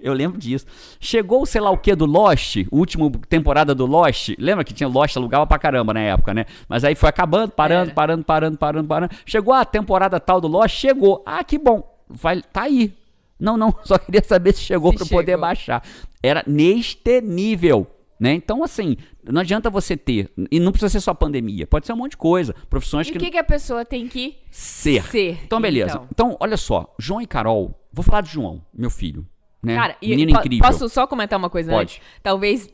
[0.00, 0.66] eu lembro disso.
[0.98, 4.30] Chegou, sei lá o que, do Lost, o último temporada do Lost.
[4.38, 6.46] Lembra que tinha Lost, alugava pra caramba na época, né?
[6.68, 7.94] Mas aí foi acabando, parando, Era.
[7.94, 9.14] parando, parando, parando, parando.
[9.26, 11.22] Chegou a temporada tal do Lost, chegou.
[11.26, 11.96] Ah, que bom.
[12.08, 12.92] Vai, tá aí.
[13.38, 15.82] Não, não, só queria saber se chegou eu poder baixar.
[16.22, 17.86] Era neste nível.
[18.18, 18.32] Né?
[18.32, 20.30] Então, assim, não adianta você ter.
[20.50, 21.66] E não precisa ser só pandemia.
[21.66, 22.54] Pode ser um monte de coisa.
[22.70, 23.18] Profissões E que.
[23.18, 25.02] o que, que a pessoa tem que Ser.
[25.04, 25.40] ser?
[25.44, 25.96] Então, beleza.
[25.96, 26.08] então?
[26.10, 26.36] Então.
[26.40, 26.94] olha só.
[26.98, 27.78] João e Carol.
[27.92, 29.26] Vou falar de João, meu filho.
[29.64, 29.74] Né?
[29.76, 30.66] Cara, e Menino po- incrível.
[30.66, 31.94] posso só comentar uma coisa Pode.
[31.94, 32.00] antes?
[32.22, 32.68] Talvez,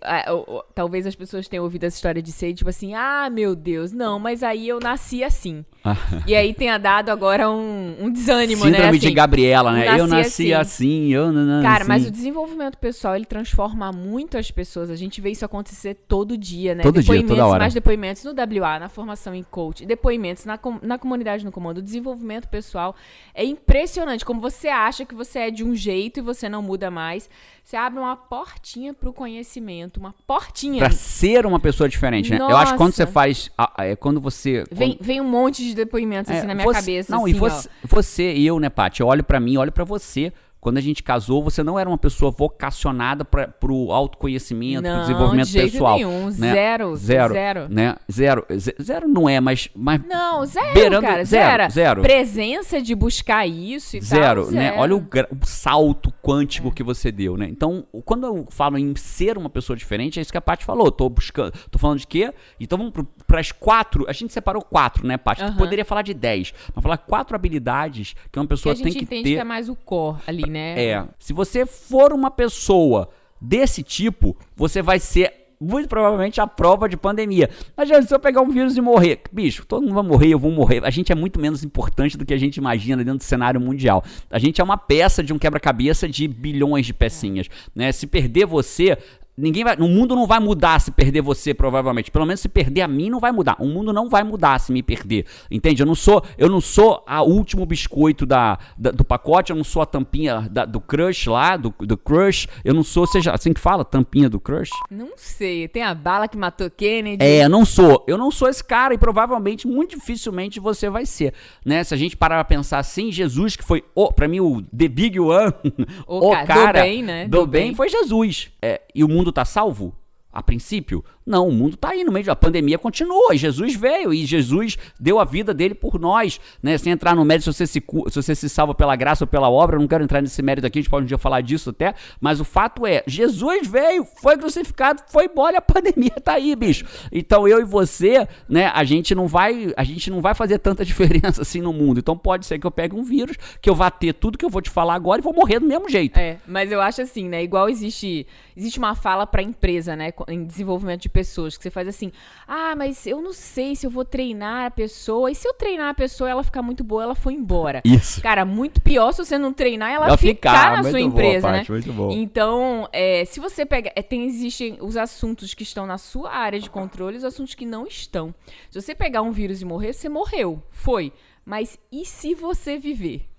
[0.46, 3.92] o- talvez as pessoas tenham ouvido essa história de ser, tipo assim, ah, meu Deus,
[3.92, 5.64] não, mas aí eu nasci assim.
[6.26, 8.72] e aí tenha dado agora um, um desânimo, né?
[8.72, 9.14] Síndrome de assim.
[9.14, 9.87] Gabriela, né?
[9.98, 10.85] eu nasci nasci assim.
[10.85, 11.62] assim, eu não nasci.
[11.66, 14.90] Cara, mas o desenvolvimento pessoal, ele transforma muito as pessoas.
[14.90, 16.83] A gente vê isso acontecer todo dia, né?
[16.83, 17.59] Todo dia, depoimentos, toda hora.
[17.61, 21.79] mais depoimentos no WA, na formação em coach, depoimentos na, com- na comunidade no comando.
[21.79, 22.94] O desenvolvimento pessoal
[23.35, 24.24] é impressionante.
[24.24, 27.28] Como você acha que você é de um jeito e você não muda, mais.
[27.64, 30.78] Você abre uma portinha pro conhecimento, uma portinha.
[30.78, 32.38] Pra ser uma pessoa diferente, né?
[32.38, 33.12] Eu acho que quando você Nossa.
[33.12, 33.50] faz.
[33.78, 34.64] É quando você.
[34.70, 37.12] Vem, vem um monte de depoimentos assim É, na minha você- cabeça.
[37.14, 39.00] Não, assim, e você, você e eu, né, Paty?
[39.00, 40.32] Eu olho pra mim, olho pra você.
[40.60, 45.00] Quando a gente casou, você não era uma pessoa vocacionada para pro autoconhecimento, pro Não,
[45.00, 45.96] desenvolvimento de jeito pessoal.
[45.96, 46.24] nenhum.
[46.26, 46.52] né?
[46.52, 47.32] Zero, Zero.
[47.32, 47.66] zero.
[47.70, 47.96] Né?
[48.12, 48.44] Zero.
[48.58, 49.70] Ze- Zero não é, mas.
[49.74, 51.24] mas Não, zero, Beirando- cara.
[51.24, 52.02] zero, Zero.
[52.02, 54.52] Presença de buscar isso e Zero, tal.
[54.52, 54.68] né?
[54.70, 54.80] zero.
[54.80, 56.70] Olha o, o salto quântico É.
[56.70, 57.46] que você deu, né?
[57.50, 60.64] Então, o- quando eu falo em ser uma pessoa diferente, é isso que a Paty
[60.64, 60.90] falou.
[60.92, 61.52] Tô buscando.
[61.70, 62.32] Tô falando de quê?
[62.60, 62.92] Então vamos
[63.26, 64.04] para as quatro.
[64.08, 65.40] A gente separou quatro, né, Paty?
[65.40, 65.56] Tu Aham.
[65.56, 66.52] poderia falar de dez.
[66.74, 69.34] Mas falar quatro habilidades que uma Que pessoa a gente tem que entende ter.
[69.36, 70.84] que é mais o core ali, né?
[70.84, 71.04] É.
[71.18, 73.08] Se você for uma pessoa
[73.40, 77.50] desse tipo, você vai ser muito provavelmente a prova de pandemia.
[77.76, 80.50] Mas se eu pegar um vírus e morrer, bicho, todo mundo vai morrer, eu vou
[80.50, 80.82] morrer.
[80.84, 84.02] A gente é muito menos importante do que a gente imagina dentro do cenário mundial.
[84.30, 87.92] A gente é uma peça de um quebra-cabeça de bilhões de pecinhas, né?
[87.92, 88.96] Se perder você,
[89.40, 92.11] Ninguém vai, o mundo não vai mudar se perder você, provavelmente.
[92.11, 93.57] Pelo menos se perder a mim, não vai mudar.
[93.59, 95.24] O mundo não vai mudar se me perder.
[95.50, 95.83] Entende?
[95.83, 99.64] Eu não sou, eu não sou a último biscoito da, da- do pacote, eu não
[99.64, 102.46] sou a tampinha da- do crush lá, do, do crush.
[102.64, 104.70] Eu não sou, seja assim que fala, tampinha do crush.
[104.90, 105.66] Não sei.
[105.68, 107.24] Tem a bala que matou Kennedy.
[107.24, 108.05] É, não sou.
[108.07, 111.33] Eu não sou esse cara e provavelmente, muito dificilmente você vai ser,
[111.64, 111.83] né?
[111.85, 114.88] Se a gente parar pra pensar assim, Jesus que foi, o, pra mim, o The
[114.88, 115.53] Big One,
[116.07, 117.24] O o, ca- do cara bem, né?
[117.29, 117.74] do Do bem, bem.
[117.74, 118.50] foi Jesus.
[118.61, 119.94] É, e o mundo tá salvo?
[120.32, 121.04] A princípio?
[121.24, 123.35] Não, o mundo tá aí no meio da pandemia, continua.
[123.35, 126.76] E Jesus veio e Jesus deu a vida dele por nós, né?
[126.78, 129.50] Sem entrar no mérito se você se, se você se salva pela graça ou pela
[129.50, 131.70] obra, eu não quero entrar nesse mérito aqui, a gente pode um dia falar disso
[131.70, 136.56] até, mas o fato é, Jesus veio, foi crucificado, foi embora, a pandemia tá aí,
[136.56, 136.85] bicho.
[137.12, 140.85] Então eu e você, né, a gente não vai, a gente não vai fazer tanta
[140.85, 142.00] diferença assim no mundo.
[142.00, 144.50] Então pode ser que eu pegue um vírus, que eu vá ter tudo que eu
[144.50, 146.18] vou te falar agora e vou morrer do mesmo jeito.
[146.18, 147.42] É, mas eu acho assim, né?
[147.42, 150.12] Igual existe existe uma fala pra empresa, né?
[150.28, 152.12] Em desenvolvimento de pessoas, que você faz assim:
[152.46, 155.30] ah, mas eu não sei se eu vou treinar a pessoa.
[155.30, 157.82] E se eu treinar a pessoa ela ficar muito boa, ela foi embora.
[157.84, 158.22] Isso.
[158.22, 161.64] Cara, muito pior se você não treinar ela, Ela ficar, ficar, na sua empresa, né?
[161.68, 162.10] Muito bom.
[162.10, 163.92] Então, é, se você pega.
[163.94, 167.54] é, tem, existem os assuntos que estão na sua área de controle e os assuntos
[167.54, 168.34] que não estão.
[168.70, 170.62] Se você pegar um vírus e morrer, você morreu.
[170.70, 171.12] Foi.
[171.44, 173.29] Mas e se você viver?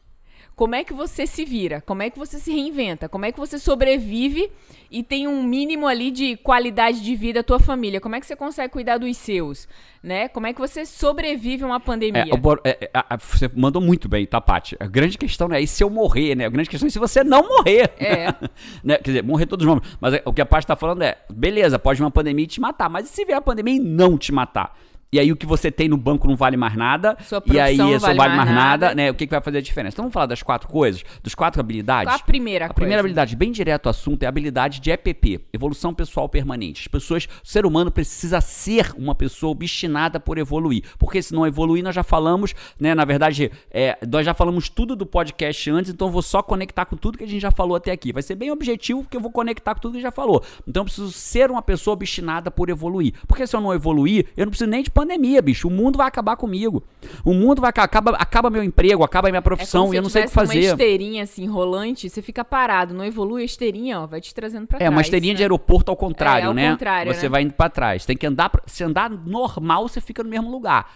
[0.61, 1.81] Como é que você se vira?
[1.81, 3.09] Como é que você se reinventa?
[3.09, 4.51] Como é que você sobrevive
[4.91, 7.99] e tem um mínimo ali de qualidade de vida à tua família?
[7.99, 9.67] Como é que você consegue cuidar dos seus?
[10.03, 10.27] Né?
[10.27, 12.31] Como é que você sobrevive a uma pandemia?
[12.31, 14.77] É, Bor- é, é, a- a- você mandou muito bem, tá, Paty?
[14.79, 16.45] A grande questão não é e se eu morrer, né?
[16.45, 17.91] A grande questão é se você não morrer.
[17.99, 18.27] É.
[18.85, 18.97] né?
[18.97, 19.83] Quer dizer, morrer todos vamos.
[19.99, 22.47] Mas é, o que a Paty tá falando é, beleza, pode vir uma pandemia e
[22.47, 24.77] te matar, mas e se vier a pandemia e não te matar?
[25.13, 27.17] E aí o que você tem no banco não vale mais nada.
[27.21, 28.95] Sua e aí não só vale vale mais nada, nada.
[28.95, 29.11] né?
[29.11, 29.95] O que, que vai fazer a diferença?
[29.95, 32.13] Então vamos falar das quatro coisas, dos quatro habilidades.
[32.13, 32.75] Qual a primeira A coisa?
[32.75, 36.83] primeira habilidade, bem direto ao assunto, é a habilidade de EPP, evolução pessoal permanente.
[36.83, 40.83] As pessoas, o ser humano precisa ser uma pessoa obstinada por evoluir.
[40.97, 42.95] Porque se não evoluir, nós já falamos, né?
[42.95, 46.85] Na verdade, é, nós já falamos tudo do podcast antes, então eu vou só conectar
[46.85, 48.13] com tudo que a gente já falou até aqui.
[48.13, 50.41] Vai ser bem objetivo, porque eu vou conectar com tudo que a gente já falou.
[50.65, 53.13] Então eu preciso ser uma pessoa obstinada por evoluir.
[53.27, 55.67] Porque se eu não evoluir, eu não preciso nem de pandemia, bicho.
[55.67, 56.83] O mundo vai acabar comigo.
[57.25, 60.01] O mundo vai acabar, acaba, acaba meu emprego, acaba minha É profissão como e eu
[60.03, 60.59] não sei o que fazer.
[60.59, 64.67] uma esteirinha assim, rolante, você fica parado, não evolui a esteirinha, ó, vai te trazendo
[64.67, 64.91] pra É, trás.
[64.91, 65.37] uma esteirinha né?
[65.37, 66.71] de aeroporto ao contrário, É, ao né?
[66.71, 67.29] contrário, você né?
[67.29, 68.05] vai indo pra trás.
[68.05, 70.91] Tem que andar, pra- se andar normal, você fica no mesmo lugar.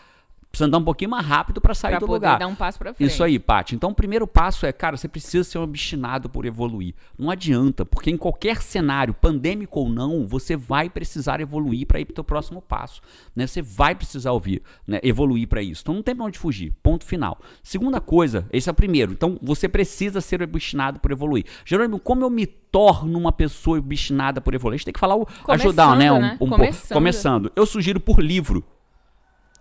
[0.56, 2.40] Precisa andar um pouquinho mais rápido pra sair Pra do lugar.
[2.40, 3.10] dar um passo pra frente.
[3.10, 3.76] Isso aí, Paty.
[3.76, 6.96] Então, o primeiro passo é, cara, você precisa ser um obstinado por evoluir.
[7.18, 12.06] Não adianta, porque em qualquer cenário, pandêmico ou não, você vai precisar evoluir para ir
[12.06, 13.02] pro teu próximo passo,
[13.36, 13.46] né?
[13.46, 15.02] Você vai precisar ouvir, né?
[15.04, 15.82] Evoluir para isso.
[15.82, 16.74] Então, não tem pra onde fugir.
[16.82, 17.38] Ponto final.
[17.62, 19.12] Segunda coisa, esse é o primeiro.
[19.12, 21.44] Então, você precisa ser obstinado por evoluir.
[21.66, 24.76] Jerônimo, como eu me torno uma pessoa obstinada por evoluir?
[24.76, 26.12] A gente tem que falar o ajudar, né?
[26.14, 26.34] Um, né?
[26.36, 26.56] um pouco.
[26.56, 26.94] Começando.
[26.94, 27.52] Começando.
[27.58, 28.64] Eu sugiro por livro.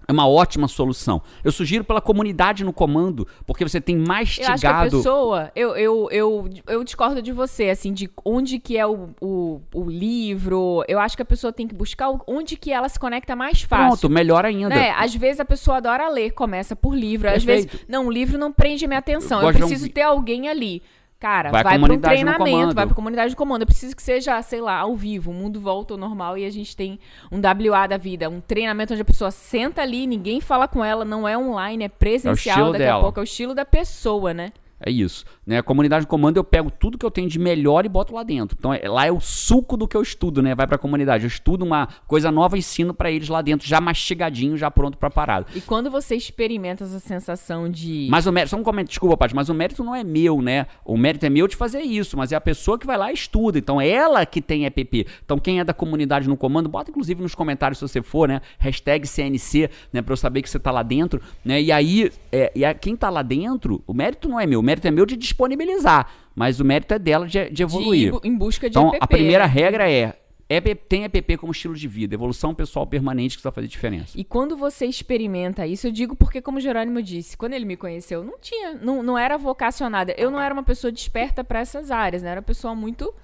[0.06, 1.22] É uma ótima solução.
[1.42, 4.90] Eu sugiro pela comunidade no comando, porque você tem Eu acho que a mastigado.
[4.98, 9.60] pessoa, eu, eu, eu, eu discordo de você, assim, de onde que é o, o,
[9.74, 10.84] o livro.
[10.88, 13.88] Eu acho que a pessoa tem que buscar onde que ela se conecta mais fácil.
[13.98, 14.68] Pronto, melhor ainda.
[14.68, 14.90] Né?
[14.96, 17.28] Às vezes a pessoa adora ler, começa por livro.
[17.28, 17.70] Às Perfeito.
[17.72, 19.40] vezes, não, o livro não prende a minha atenção.
[19.40, 20.82] Eu Eu, um preciso vi- ter alguém ali.
[21.24, 23.62] Cara, Vai vai, para um treinamento, vai pra comunidade de comando.
[23.62, 25.30] Eu preciso que seja, sei lá, ao vivo.
[25.30, 27.00] O mundo volta ao normal e a gente tem
[27.32, 28.28] um WA da vida.
[28.28, 31.88] Um treinamento onde a pessoa senta ali, ninguém fala com ela, não é online, é
[31.88, 32.56] presencial.
[32.56, 32.98] estilo daqui dela.
[32.98, 34.52] a pouco é o estilo da pessoa, né?
[34.84, 35.24] É isso.
[35.46, 35.58] Né?
[35.58, 38.22] A comunidade de comando eu pego tudo que eu tenho de melhor e boto lá
[38.22, 38.54] dentro.
[38.58, 40.54] Então é, lá é o suco do que eu estudo, né?
[40.54, 41.24] Vai para a comunidade.
[41.24, 44.98] Eu estudo uma coisa nova e ensino para eles lá dentro, já mastigadinho, já pronto
[44.98, 45.46] para parada.
[45.54, 48.08] E quando você experimenta essa sensação de.
[48.10, 50.66] Mas o mérito, só um comentário, desculpa, Paty, mas o mérito não é meu, né?
[50.84, 53.14] O mérito é meu de fazer isso, mas é a pessoa que vai lá e
[53.14, 53.58] estuda.
[53.58, 55.06] Então é ela que tem EPP.
[55.24, 58.40] Então quem é da comunidade no comando, bota inclusive nos comentários se você for, né?
[58.58, 60.02] Hashtag CNC, né?
[60.02, 61.60] Para eu saber que você tá lá dentro, né?
[61.60, 64.62] E aí, é, e a, quem tá lá dentro, o mérito não é meu, o
[64.62, 68.12] mérito é meu de disponibilizar, mas o mérito é dela de, de evoluir.
[68.12, 68.98] De, em busca de então, EPP.
[69.00, 73.42] a primeira regra é EPP, tem EPP como estilo de vida, evolução pessoal permanente que
[73.42, 74.18] vai fazer diferença.
[74.18, 77.76] E quando você experimenta isso, eu digo porque, como o Jerônimo disse, quando ele me
[77.76, 80.14] conheceu, não tinha, não, não era vocacionada.
[80.18, 82.30] Eu não era uma pessoa desperta para essas áreas, né?
[82.30, 83.14] Era uma pessoa muito,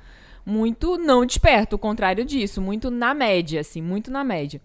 [0.47, 4.61] muito não desperta, o contrário disso, muito na média, assim, muito na média.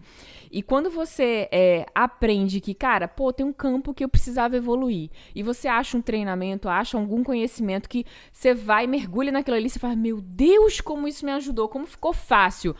[0.50, 5.10] E quando você é, aprende que, cara, pô, tem um campo que eu precisava evoluir,
[5.34, 9.78] e você acha um treinamento, acha algum conhecimento que você vai, mergulha naquilo ali, você
[9.78, 12.74] fala, meu Deus, como isso me ajudou, como ficou fácil.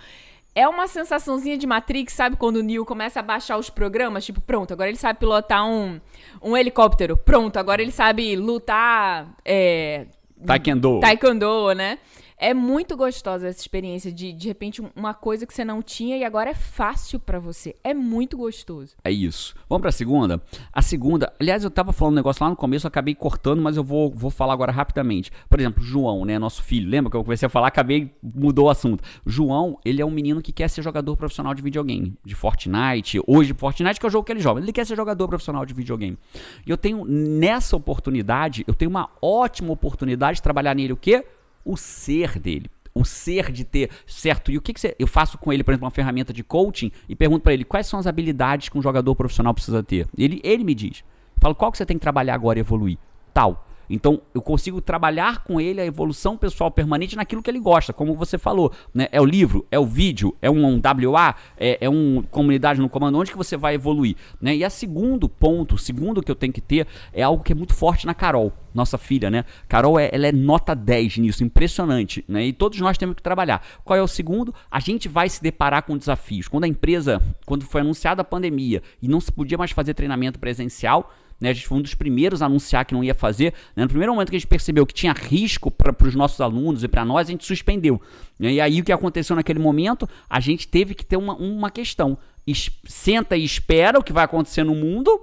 [0.55, 2.37] É uma sensaçãozinha de Matrix, sabe?
[2.37, 6.01] Quando o Neo começa a baixar os programas, tipo, pronto, agora ele sabe pilotar um,
[6.43, 7.15] um helicóptero.
[7.15, 9.37] Pronto, agora ele sabe lutar.
[9.45, 10.07] É,
[10.47, 11.01] Taekwondo.
[11.01, 11.99] Taekwondo, né?
[12.39, 16.25] É muito gostosa essa experiência de, de repente, uma coisa que você não tinha e
[16.25, 17.75] agora é fácil para você.
[17.83, 18.95] É muito gostoso.
[19.03, 19.55] É isso.
[19.71, 20.43] Vamos pra segunda?
[20.71, 23.83] A segunda, aliás, eu tava falando um negócio lá no começo, acabei cortando, mas eu
[23.83, 25.33] vou, vou falar agora rapidamente.
[25.49, 28.71] Por exemplo, João, né, nosso filho, lembra que eu comecei a falar, acabei, mudou o
[28.71, 29.03] assunto.
[29.25, 33.19] João, ele é um menino que quer ser jogador profissional de videogame, de Fortnite.
[33.27, 34.61] Hoje, Fortnite que é o jogo que ele joga.
[34.61, 36.19] Ele quer ser jogador profissional de videogame.
[36.67, 41.25] E eu tenho, nessa oportunidade, eu tenho uma ótima oportunidade de trabalhar nele o quê?
[41.67, 42.71] O ser dele.
[42.95, 44.51] O ser de ter certo.
[44.51, 46.91] E o que, que você, eu faço com ele, por exemplo, uma ferramenta de coaching
[47.07, 50.09] e pergunto para ele quais são as habilidades que um jogador profissional precisa ter.
[50.17, 51.05] Ele, ele me diz.
[51.37, 52.97] Eu falo qual que você tem que trabalhar agora e evoluir.
[53.35, 53.69] Tal.
[53.89, 58.15] Então eu consigo trabalhar com ele a evolução pessoal permanente naquilo que ele gosta, como
[58.15, 58.73] você falou.
[58.93, 59.09] Né?
[59.13, 62.89] É o livro, é o vídeo, é um, um WA, é, é uma comunidade no
[62.89, 64.17] comando, onde que você vai evoluir.
[64.41, 64.57] Né?
[64.57, 67.55] E a segundo ponto, o segundo que eu tenho que ter, é algo que é
[67.55, 69.45] muito forte na Carol, nossa filha, né?
[69.69, 72.25] Carol é, ela é nota 10 nisso, impressionante.
[72.29, 72.47] Né?
[72.47, 73.65] E todos nós temos que trabalhar.
[73.85, 74.55] Qual é o segundo?
[74.71, 76.47] A gente vai se deparar com desafios.
[76.47, 80.39] Quando a empresa, quando foi anunciada a pandemia e não se podia mais fazer treinamento
[80.39, 81.51] presencial, né?
[81.51, 83.53] A gente foi um dos primeiros a anunciar que não ia fazer.
[83.75, 83.83] Né?
[83.83, 86.89] No primeiro momento que a gente percebeu que tinha risco para os nossos alunos e
[86.89, 88.01] para nós, a gente suspendeu.
[88.39, 88.55] Né?
[88.55, 90.09] E aí o que aconteceu naquele momento?
[90.29, 92.17] A gente teve que ter uma, uma questão.
[92.47, 95.21] Es senta e espera o que vai acontecer no mundo.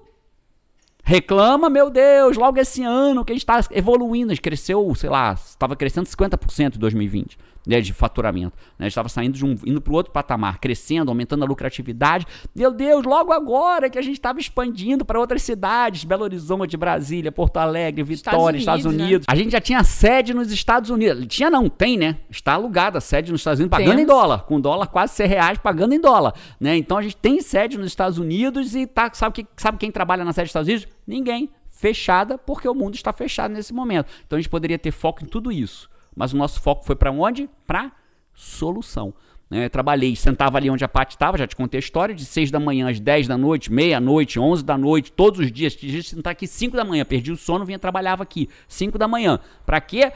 [1.05, 4.31] Reclama, meu Deus, logo esse ano que a gente está evoluindo.
[4.31, 8.53] A gente cresceu, sei lá, estava crescendo 50% em 2020 né, de faturamento.
[8.77, 8.87] Né?
[8.87, 12.25] Estava saindo de um, indo para o outro patamar, crescendo, aumentando a lucratividade.
[12.55, 17.31] Meu Deus, logo agora que a gente estava expandindo para outras cidades, Belo Horizonte, Brasília,
[17.31, 18.93] Porto Alegre, Vitória, Estados Unidos.
[18.93, 19.27] Estados Unidos.
[19.27, 19.33] Né?
[19.33, 21.25] A gente já tinha sede nos Estados Unidos.
[21.27, 22.17] Tinha não, tem, né?
[22.29, 24.03] Está alugada a sede nos Estados Unidos, pagando Temos.
[24.03, 26.33] em dólar, com dólar quase 100 reais, pagando em dólar.
[26.59, 26.77] Né?
[26.77, 30.23] Então a gente tem sede nos Estados Unidos e tá, sabe, que, sabe quem trabalha
[30.23, 30.87] na sede dos Estados Unidos?
[31.07, 34.07] Ninguém fechada porque o mundo está fechado nesse momento.
[34.25, 35.89] Então a gente poderia ter foco em tudo isso.
[36.15, 37.49] Mas o nosso foco foi para onde?
[37.65, 37.91] Para
[38.33, 39.13] solução.
[39.49, 39.69] Né?
[39.69, 42.59] trabalhei, sentava ali onde a Paty estava, já te contei a história, de 6 da
[42.59, 45.75] manhã às 10 da noite, meia-noite, 11 da noite, todos os dias.
[45.75, 49.07] Tinha gente sentar aqui 5 da manhã, perdi o sono, vinha trabalhava aqui, 5 da
[49.07, 49.39] manhã.
[49.63, 50.11] Para quê?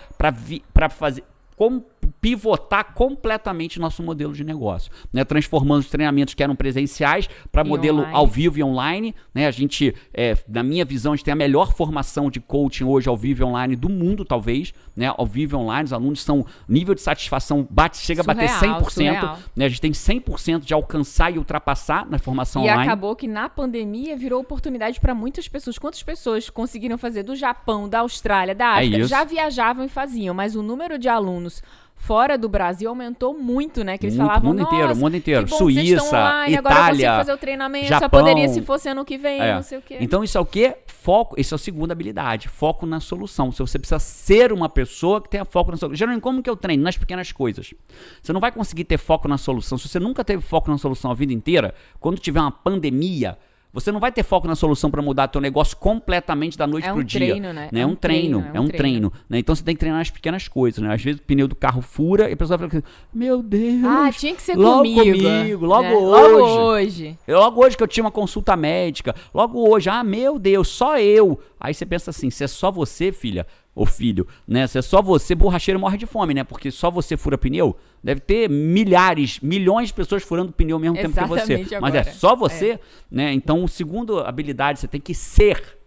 [0.73, 1.23] Para fazer
[1.55, 1.85] como
[2.21, 5.23] pivotar completamente nosso modelo de negócio, né?
[5.23, 8.15] transformando os treinamentos que eram presenciais para modelo online.
[8.15, 9.15] ao vivo e online.
[9.33, 9.47] Né?
[9.47, 13.07] A gente, é, na minha visão, a gente tem a melhor formação de coaching hoje
[13.07, 14.73] ao vivo e online do mundo, talvez.
[14.95, 15.13] Né?
[15.15, 18.67] Ao vivo e online, os alunos são nível de satisfação bate, chega surreal, a bater
[18.67, 18.89] 100%.
[18.89, 19.39] Surreal.
[19.55, 19.65] Né?
[19.65, 22.83] A gente tem 100% de alcançar e ultrapassar na formação e online.
[22.83, 25.77] E acabou que na pandemia virou oportunidade para muitas pessoas.
[25.77, 28.97] Quantas pessoas conseguiram fazer do Japão, da Austrália, da é África?
[28.97, 31.61] É já viajavam e faziam, mas o número de alunos
[31.97, 33.97] fora do Brasil aumentou muito, né?
[33.97, 37.37] Que eles muito, falavam, mundo inteiro, mundo inteiro, bom, Suíça, online, Itália, agora fazer o
[37.37, 39.55] treinamento, Japão, só poderia se fosse ano que vem, é.
[39.55, 39.97] não sei o quê.
[39.99, 40.77] Então isso é o quê?
[40.85, 43.51] Foco, isso é a segunda habilidade, foco na solução.
[43.51, 45.95] Se você precisa ser uma pessoa que tenha foco na solução.
[45.95, 46.83] Geralmente, como que eu treino?
[46.83, 47.73] Nas pequenas coisas.
[48.21, 49.77] Você não vai conseguir ter foco na solução.
[49.77, 53.37] Se você nunca teve foco na solução a vida inteira, quando tiver uma pandemia,
[53.79, 56.91] você não vai ter foco na solução para mudar teu negócio completamente da noite é
[56.91, 57.19] pro um dia.
[57.19, 57.69] Treino, né?
[57.71, 57.81] né?
[57.81, 59.13] É, um treino, é um treino, treino.
[59.29, 59.37] Né?
[59.37, 60.91] Então você tem que treinar as pequenas coisas, né?
[60.91, 62.81] Às vezes o pneu do carro fura e a pessoa fala assim,
[63.13, 63.83] meu Deus.
[63.85, 65.23] Ah, tinha que ser logo comigo.
[65.23, 65.93] comigo logo né?
[65.93, 66.09] hoje.
[66.09, 67.19] Logo hoje.
[67.27, 69.13] Logo hoje que eu tinha uma consulta médica.
[69.31, 71.39] Logo hoje, ah, meu Deus, só eu.
[71.59, 73.45] Aí você pensa assim, se é só você, filha,
[73.77, 74.65] ou filho, né?
[74.65, 76.43] Se é só você, borracheiro morre de fome, né?
[76.43, 77.77] Porque só você fura pneu.
[78.03, 81.75] Deve ter milhares, milhões de pessoas furando pneu ao mesmo Exatamente tempo que você.
[81.75, 81.93] Agora.
[81.93, 82.79] Mas é só você, é.
[83.09, 83.31] né?
[83.33, 85.77] Então, segundo habilidade, você tem que ser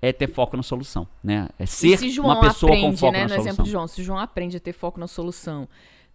[0.00, 1.48] é ter foco na solução, né?
[1.58, 3.46] É ser se uma pessoa aprende, com foco né, na no solução.
[3.50, 5.68] exemplo de João, se João aprende a ter foco na solução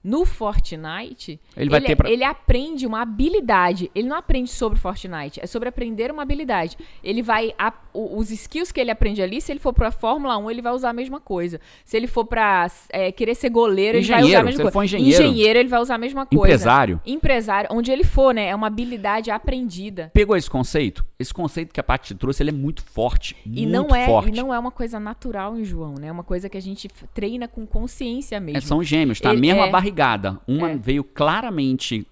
[0.04, 3.92] no Fortnite, Ele vai ter pra- ele aprende uma habilidade.
[3.94, 6.78] Ele não aprende sobre Fortnite, é sobre aprender uma habilidade.
[7.04, 7.54] Ele vai.
[7.58, 10.72] a- os skills que ele aprende ali, se ele for pra Fórmula 1, ele vai
[10.74, 11.60] usar a mesma coisa.
[11.84, 14.56] Se ele for pra é, querer ser goleiro, ele vai usar a Engenheiro, mesma se
[14.56, 14.74] ele coisa.
[14.74, 15.24] for engenheiro.
[15.24, 16.46] engenheiro, ele vai usar a mesma coisa.
[16.46, 17.02] Empresário.
[17.06, 18.48] Empresário, onde ele for, né?
[18.48, 20.10] É uma habilidade aprendida.
[20.14, 21.06] Pegou esse conceito?
[21.20, 24.30] Esse conceito que a Paty trouxe, ele é muito forte, E muito não, é, forte.
[24.30, 26.08] e não é uma coisa natural em João, né?
[26.08, 28.58] É uma coisa que a gente treina com consciência mesmo.
[28.58, 29.32] É, são gêmeos, tá?
[29.32, 29.70] Ele- Mesma é.
[29.92, 30.40] Barrigada.
[30.48, 30.78] Uma É.
[30.78, 32.08] veio claramente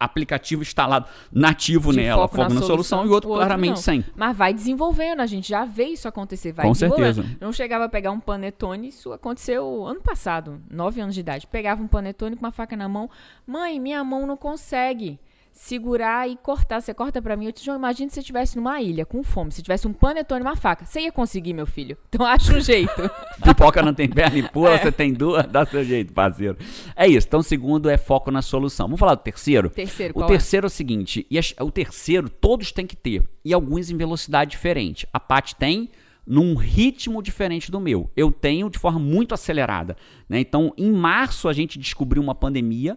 [0.00, 3.76] aplicativo instalado nativo de nela, foco fogo na, solução, e o outro claramente não.
[3.76, 4.04] sem.
[4.14, 7.14] Mas vai desenvolvendo, a gente já vê isso acontecer, vai Com desenvolvendo.
[7.16, 7.36] certeza.
[7.40, 11.48] Não chegava a pegar um panetone, isso aconteceu ano passado, nove anos de idade.
[11.48, 13.10] Pegava um panetone com uma faca na mão,
[13.44, 15.18] mãe, minha mão não consegue
[15.60, 16.80] segurar e cortar.
[16.80, 17.46] Você corta pra mim.
[17.46, 20.44] Eu te imagina se você estivesse numa ilha com fome, se tivesse um panetone e
[20.46, 20.84] uma faca.
[20.86, 21.96] Você ia conseguir, meu filho.
[22.08, 23.10] Então acha um jeito.
[23.42, 24.78] Pipoca não tem perna e pula, É.
[24.78, 26.56] você tem duas, dá seu jeito, parceiro.
[26.96, 27.26] É isso.
[27.26, 28.86] Então, o segundo é foco na solução.
[28.86, 29.68] Vamos falar do terceiro?
[29.70, 33.52] Terceiro, O qual terceiro é o seguinte, e o terceiro todos têm que ter, e
[33.52, 35.06] alguns em velocidade diferente.
[35.12, 35.90] A Paty tem
[36.26, 38.10] num ritmo diferente do meu.
[38.16, 39.96] Eu tenho de forma muito acelerada.
[40.28, 40.40] né?
[40.40, 42.96] Então, em março, a gente descobriu uma pandemia.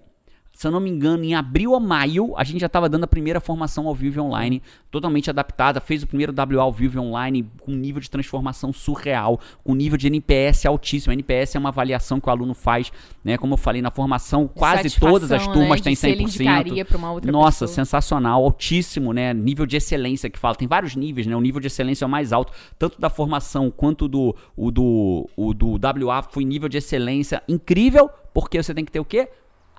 [0.61, 3.07] Se eu não me engano, em abril ou maio, a gente já estava dando a
[3.07, 5.81] primeira formação ao vivo online, totalmente adaptada.
[5.81, 9.97] Fez o primeiro WA ao vivo online com um nível de transformação surreal, com nível
[9.97, 11.13] de NPS altíssimo.
[11.13, 12.91] NPS é uma avaliação que o aluno faz,
[13.23, 13.39] né?
[13.39, 15.83] Como eu falei, na formação, quase todas as turmas né?
[15.83, 16.27] têm De se ele 100%.
[16.27, 17.67] indicaria pra uma outra Nossa, pessoa.
[17.67, 19.33] sensacional, altíssimo, né?
[19.33, 20.53] Nível de excelência que fala.
[20.53, 21.35] Tem vários níveis, né?
[21.35, 25.27] O nível de excelência é o mais alto, tanto da formação quanto do o do,
[25.35, 29.27] o do WA foi nível de excelência incrível, porque você tem que ter o quê?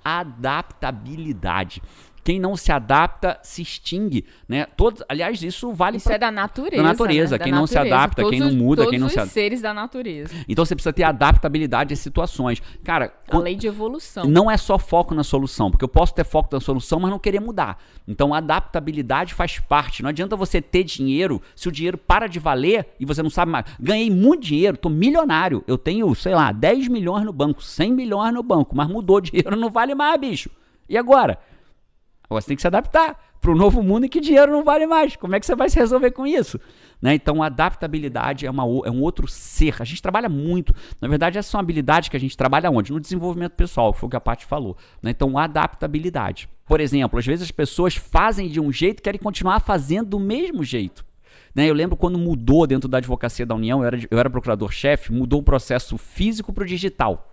[0.03, 1.81] Adaptabilidade.
[2.23, 4.65] Quem não se adapta se extingue, né?
[4.77, 6.81] Todos, aliás, isso vale Isso pra- é da natureza.
[6.81, 7.31] da natureza.
[7.33, 7.37] né?
[7.37, 7.95] Da Quem não se natureza.
[7.95, 10.33] adapta, quem Todos não os- muda, todos quem não se os ad- seres da natureza.
[10.47, 12.61] Então você precisa ter adaptabilidade às situações.
[12.83, 14.25] Cara, A lei de evolução.
[14.25, 17.19] não é só foco na solução, porque eu posso ter foco na solução, mas não
[17.19, 17.77] querer mudar.
[18.07, 20.01] Então, a adaptabilidade faz parte.
[20.01, 23.51] Não adianta você ter dinheiro se o dinheiro para de valer e você não sabe
[23.51, 23.65] mais.
[23.79, 25.63] Ganhei muito dinheiro, tô milionário.
[25.67, 29.21] Eu tenho, sei lá, 10 milhões no banco, 100 milhões no banco, mas mudou o
[29.21, 30.49] dinheiro, não vale mais, bicho.
[30.87, 31.37] E agora?
[32.41, 35.15] Você tem que se adaptar para o novo mundo em que dinheiro não vale mais.
[35.15, 36.59] Como é que você vai se resolver com isso?
[37.01, 37.13] Né?
[37.13, 39.75] Então, adaptabilidade é, uma, é um outro ser.
[39.79, 40.73] A gente trabalha muito.
[41.01, 42.93] Na verdade, essas são habilidades que a gente trabalha onde?
[42.93, 44.77] No desenvolvimento pessoal, que foi o que a Paty falou.
[45.01, 45.11] né?
[45.11, 46.47] Então, adaptabilidade.
[46.65, 50.19] Por exemplo, às vezes as pessoas fazem de um jeito e querem continuar fazendo do
[50.19, 51.05] mesmo jeito.
[51.53, 55.13] Né, eu lembro quando mudou dentro da advocacia da União, eu era, eu era procurador-chefe,
[55.13, 57.32] mudou o processo físico para o digital.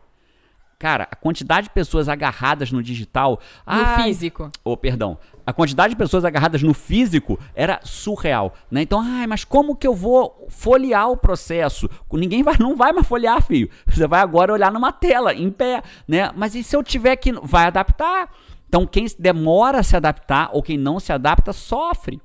[0.81, 3.38] Cara, a quantidade de pessoas agarradas no digital.
[3.66, 4.51] No ai, físico.
[4.64, 5.19] Oh, perdão.
[5.47, 8.81] A quantidade de pessoas agarradas no físico era surreal, né?
[8.81, 11.87] Então, ai, mas como que eu vou folhear o processo?
[12.11, 13.69] Ninguém vai, não vai mais folhear, filho.
[13.87, 16.31] Você vai agora olhar numa tela, em pé, né?
[16.35, 18.31] Mas e se eu tiver que vai adaptar?
[18.66, 22.23] Então, quem demora a se adaptar ou quem não se adapta sofre.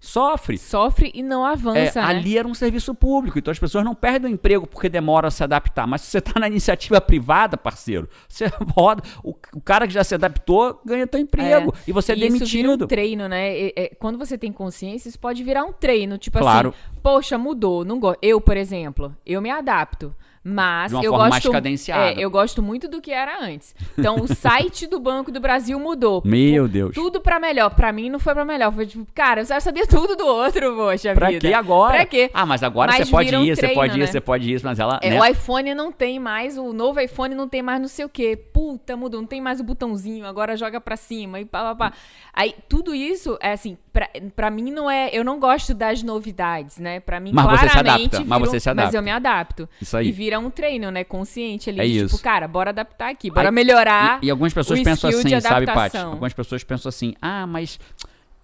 [0.00, 0.56] Sofre.
[0.56, 2.06] Sofre e não É, avança, né?
[2.06, 5.30] ali era um serviço público, então as pessoas não perdem o emprego porque demoram a
[5.30, 5.86] se adaptar.
[5.86, 9.02] Mas se você está na iniciativa privada, parceiro, você roda.
[9.22, 12.38] O, o cara que já se adaptou ganha teu emprego e você é Isso vira
[12.38, 12.84] demitido.
[12.84, 13.54] um treino, né?
[13.58, 16.16] E- é, quando você tem consciência, isso pode virar um treino.
[16.16, 16.70] Tipo Claro.
[16.70, 18.18] assim, poxa, mudou, não gosto.
[18.22, 20.14] Eu, por exemplo, eu me adapto.
[20.42, 22.18] Mas eu mais gosto, cadenciada.
[22.18, 23.74] é, eu gosto muito do que era antes.
[23.98, 26.22] Então, o site do Banco do Brasil mudou.
[26.24, 26.94] Meu Deus.
[26.94, 27.68] Tudo pra melhor.
[27.74, 28.72] Pra mim não foi pra melhor.
[28.72, 31.46] Foi tipo, cara, eu já sabia tudo do outro, poxa Pra vida.
[31.46, 31.92] que agora?
[31.92, 32.30] Pra quê?
[32.32, 34.06] Ah, mas agora Mas você pode vira um ir, você treino, pode ir, né?
[34.06, 34.98] você pode ir, mas ela.
[35.02, 35.20] É, né?
[35.20, 38.34] O iPhone não tem mais, o novo iPhone não tem mais não sei o que.
[38.34, 41.92] Puta, mudou, não tem mais o botãozinho, agora joga pra cima e pá, pá, pá.
[42.32, 45.10] Aí, tudo isso, é assim, pra, pra mim não é...
[45.12, 47.00] Eu não gosto das novidades, né?
[47.00, 48.06] Pra mim, Mas você se claramente...
[48.16, 48.86] adapta, mas vira você se adapta.
[48.86, 49.68] Mas eu me adapto.
[49.80, 50.08] Isso aí.
[50.08, 51.04] E vira um treino, né?
[51.04, 51.80] Consciente ali.
[51.80, 52.08] É de, isso.
[52.16, 55.66] Tipo, cara, bora adaptar aqui, bora Aí- melhorar E, e algumas pessoas pensam assim, sabe,
[55.66, 55.96] Paty?
[55.96, 57.78] Algumas pessoas pensam assim, ah, mas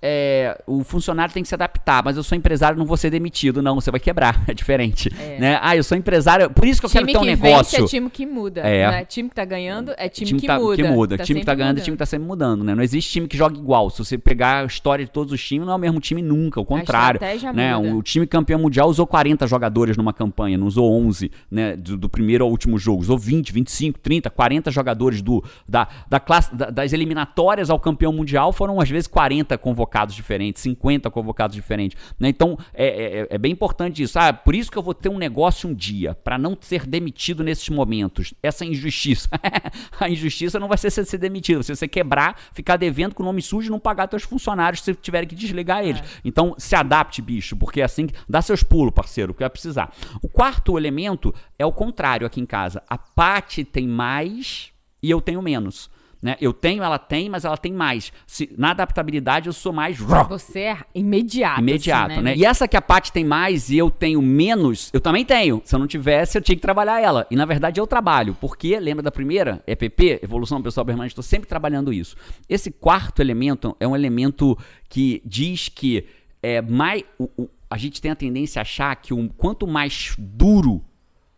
[0.02, 3.62] é, o funcionário tem que se adaptar, mas eu sou empresário, não vou ser demitido.
[3.62, 5.10] Não, você vai quebrar, é diferente.
[5.18, 5.38] É.
[5.38, 5.58] Né?
[5.62, 7.80] Ah, eu sou empresário, por isso que eu Time quero ter um que negócio.
[7.80, 8.60] vence é time que muda.
[8.60, 8.90] É.
[8.90, 9.04] Né?
[9.04, 10.76] Time que tá ganhando é time, time que, tá, muda.
[10.76, 11.16] que muda.
[11.18, 11.84] Tá time que tá ganhando mudando.
[11.84, 12.74] time que tá sempre mudando, né?
[12.74, 13.88] Não existe time que joga igual.
[13.90, 16.60] Se você pegar a história de todos os times, não é o mesmo time nunca,
[16.60, 17.18] o contrário.
[17.54, 17.76] né?
[17.76, 17.94] muda.
[17.96, 21.74] O time campeão mundial usou 40 jogadores numa campanha, não usou 11, né?
[21.74, 23.00] Do, do primeiro ao último jogo.
[23.00, 28.12] Usou 20, 25, 30, 40 jogadores do, da, da classe, da- das eliminatórias ao campeão
[28.12, 31.98] mundial foram às vezes 40 convocados convocados diferentes, 50 convocados diferentes.
[32.18, 32.28] Né?
[32.28, 34.18] Então, é, é, é, bem importante isso.
[34.18, 37.44] Ah, por isso que eu vou ter um negócio um dia, para não ser demitido
[37.44, 38.34] nesses momentos.
[38.42, 39.28] Essa injustiça.
[39.98, 43.42] a injustiça não vai ser ser demitido, você, você quebrar, ficar devendo com o nome
[43.42, 46.00] sujo e não pagar seus funcionários se tiverem que desligar eles.
[46.00, 46.04] É.
[46.24, 49.92] Então, se adapte, bicho, porque é assim, dá seus pulos, parceiro, que vai precisar.
[50.22, 52.82] O quarto elemento é o contrário aqui em casa.
[52.88, 54.72] A Pati tem mais
[55.02, 55.90] e eu tenho menos.
[56.26, 56.36] Né?
[56.40, 58.12] Eu tenho, ela tem, mas ela tem mais.
[58.26, 59.96] Se, na adaptabilidade, eu sou mais.
[59.96, 61.60] Você é imediato.
[61.60, 62.32] Imediato, assim, né?
[62.32, 62.36] né?
[62.36, 65.62] E essa que a Paty tem mais e eu tenho menos, eu também tenho.
[65.64, 67.28] Se eu não tivesse, eu tinha que trabalhar ela.
[67.30, 68.36] E na verdade eu trabalho.
[68.40, 69.62] Porque, lembra da primeira?
[69.68, 72.16] EPP, Evolução Pessoal Permanente, estou sempre trabalhando isso.
[72.48, 74.58] Esse quarto elemento é um elemento
[74.88, 76.08] que diz que
[76.42, 77.04] é mais.
[77.20, 80.84] O, o, a gente tem a tendência a achar que quanto mais duro,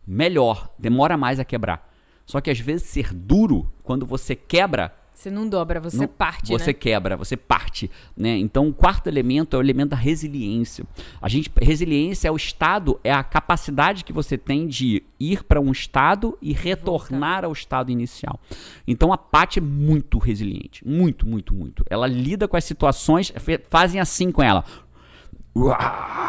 [0.07, 0.73] melhor.
[0.79, 1.87] Demora mais a quebrar.
[2.29, 4.93] Só que às vezes ser duro, quando você quebra.
[5.11, 6.51] Você não dobra, você não, parte.
[6.51, 6.73] Você né?
[6.73, 7.89] quebra, você parte.
[8.15, 8.37] Né?
[8.37, 10.85] Então, o quarto elemento é o elemento da resiliência.
[11.19, 15.59] A gente, resiliência é o estado, é a capacidade que você tem de ir para
[15.59, 17.45] um estado e retornar Voltar.
[17.45, 18.39] ao estado inicial.
[18.87, 20.87] Então, a Paty é muito resiliente.
[20.87, 21.83] Muito, muito, muito.
[21.89, 23.33] Ela lida com as situações,
[23.71, 24.63] fazem assim com ela.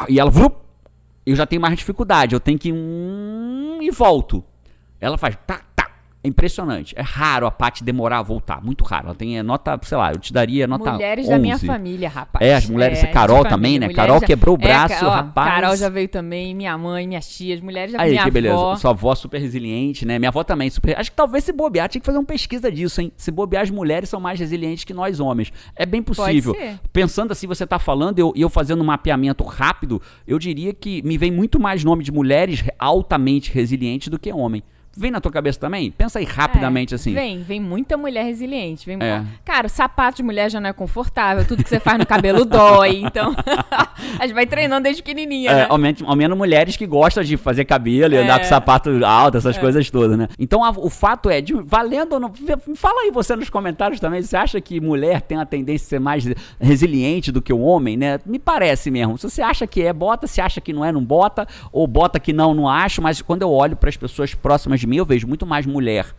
[0.09, 0.33] E ela.
[1.27, 2.35] Eu já tenho mais dificuldade.
[2.35, 2.73] Eu tenho que.
[2.73, 4.43] Hum, e volto.
[4.99, 5.37] Ela faz.
[5.47, 5.63] Tá,
[6.23, 6.95] é impressionante.
[6.97, 8.63] É raro a Paty demorar a voltar.
[8.63, 9.07] Muito raro.
[9.07, 11.31] Ela tem é, nota, sei lá, eu te daria nota Mulheres 11.
[11.31, 12.47] da minha família, rapaz.
[12.47, 13.03] É, as mulheres.
[13.03, 13.89] É, Carol também, né?
[13.89, 15.55] Carol já, quebrou o é, braço, é, ó, rapaz.
[15.55, 18.55] Carol já veio também, minha mãe, minhas tias, mulheres da Aí, minha que beleza.
[18.55, 18.77] avó.
[18.77, 20.19] Sua avó super resiliente, né?
[20.19, 20.99] Minha avó também super.
[20.99, 23.11] Acho que talvez se bobear, tinha que fazer uma pesquisa disso, hein?
[23.17, 25.51] Se bobear, as mulheres são mais resilientes que nós homens.
[25.75, 26.55] É bem possível.
[26.93, 31.03] Pensando assim, você tá falando, e eu, eu fazendo um mapeamento rápido, eu diria que
[31.03, 34.63] me vem muito mais nome de mulheres altamente resilientes do que homem.
[34.97, 35.89] Vem na tua cabeça também?
[35.93, 37.15] Pensa aí rapidamente é, assim.
[37.15, 38.85] Vem, vem muita mulher resiliente.
[38.85, 39.25] Vem é.
[39.45, 42.45] Cara, o sapato de mulher já não é confortável, tudo que você faz no cabelo
[42.45, 42.97] dói.
[42.97, 43.33] Então,
[44.19, 45.51] a gente vai treinando desde pequenininha.
[45.51, 45.67] É, né?
[45.69, 48.23] ao, menos, ao menos mulheres que gostam de fazer cabelo e é.
[48.23, 49.61] andar com sapato alto, essas é.
[49.61, 50.27] coisas todas, né?
[50.37, 52.33] Então, a, o fato é, de, valendo ou não.
[52.75, 54.21] Fala aí você nos comentários também.
[54.21, 56.25] Você acha que mulher tem a tendência a ser mais
[56.61, 58.19] resiliente do que o homem, né?
[58.27, 59.17] Me parece mesmo.
[59.17, 60.27] Se você acha que é, bota.
[60.27, 61.47] Se acha que não é, não bota.
[61.71, 63.01] Ou bota que não, não acho.
[63.01, 66.15] Mas quando eu olho para as pessoas próximas de mim, eu vejo muito mais mulher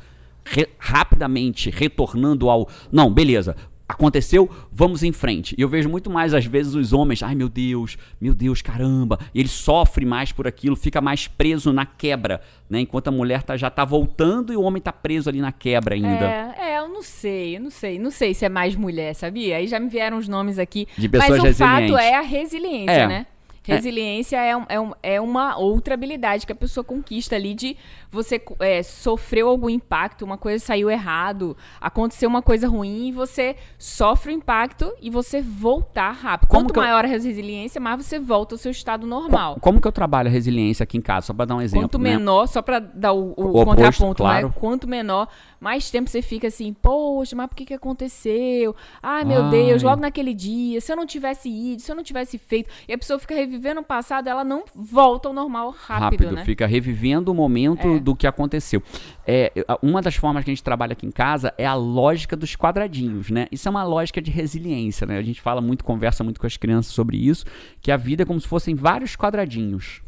[0.45, 2.68] re rapidamente retornando ao.
[2.91, 3.55] Não, beleza.
[3.88, 5.53] Aconteceu, vamos em frente.
[5.57, 9.20] E eu vejo muito mais, às vezes, os homens, ai meu Deus, meu Deus, caramba.
[9.36, 12.39] E ele sofre mais por aquilo, fica mais preso na quebra,
[12.70, 12.80] né?
[12.80, 15.93] Enquanto a mulher tá, já tá voltando e o homem tá preso ali na quebra
[15.93, 16.26] ainda.
[16.26, 17.99] É, é, eu não sei, eu não sei.
[17.99, 19.57] Não sei se é mais mulher, sabia?
[19.57, 20.88] Aí já me vieram os nomes aqui.
[20.97, 23.07] De pessoas Mas o fato é a resiliência, é.
[23.07, 23.26] né?
[23.68, 23.76] É.
[23.76, 27.78] Resiliência é, é, um, é, uma outra habilidade que a pessoa conquista ali de
[28.09, 33.55] você é, sofreu algum impacto, uma coisa saiu errado, aconteceu uma coisa ruim e você
[33.78, 36.49] sofre o impacto e você voltar rápido.
[36.49, 37.09] Como Quanto maior eu...
[37.09, 39.53] a resiliência, mais você volta ao seu estado normal.
[39.53, 41.28] Como, como que eu trabalho a resiliência aqui em casa?
[41.28, 41.88] Só para dar um exemplo.
[41.88, 42.12] Quanto né?
[42.12, 44.47] menor, só para dar o, o, o contraponto, oposto, claro.
[44.47, 44.53] né?
[44.55, 45.28] Quanto menor,
[45.62, 48.76] mais tempo você fica assim, poxa, mas por que que aconteceu?
[49.01, 49.51] Ai, meu Ai.
[49.51, 52.68] Deus, logo naquele dia, se eu não tivesse ido, se eu não tivesse feito.
[52.88, 56.43] E a pessoa fica revivendo o passado, ela não volta ao normal rápido, rápido né?
[56.43, 57.99] Fica revivendo o momento é.
[57.99, 58.82] do que aconteceu.
[59.26, 59.51] É,
[59.84, 63.30] uma das formas que a gente trabalha aqui em casa é a lógica dos quadradinhos,
[63.30, 63.47] né?
[63.51, 65.20] Isso é uma lógica de resiliência, né?
[65.20, 67.45] A gente fala muito, conversa muito com as crianças sobre isso,
[67.80, 70.01] que a vida é como se fossem vários quadradinhos.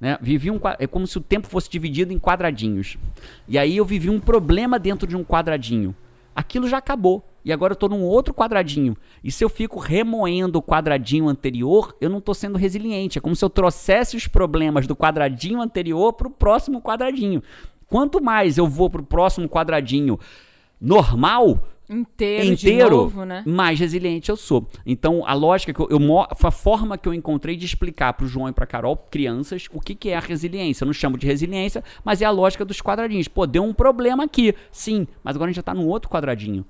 [0.00, 0.18] Né?
[0.20, 2.96] Vivi um, é como se o tempo fosse dividido em quadradinhos.
[3.46, 5.94] E aí eu vivi um problema dentro de um quadradinho.
[6.34, 7.22] Aquilo já acabou.
[7.44, 8.96] E agora eu estou num outro quadradinho.
[9.24, 13.18] E se eu fico remoendo o quadradinho anterior, eu não estou sendo resiliente.
[13.18, 17.42] É como se eu trouxesse os problemas do quadradinho anterior para o próximo quadradinho.
[17.86, 20.18] Quanto mais eu vou para o próximo quadradinho
[20.80, 23.42] normal, inteiro, inteiro novo, né?
[23.44, 24.66] mais resiliente eu sou.
[24.86, 28.28] Então, a lógica que eu, eu a forma que eu encontrei de explicar para o
[28.28, 30.84] João e para Carol, crianças, o que, que é a resiliência.
[30.84, 33.28] Eu não chamo de resiliência, mas é a lógica dos quadradinhos.
[33.28, 36.64] Pô, deu um problema aqui, sim, mas agora a gente já está no outro quadradinho.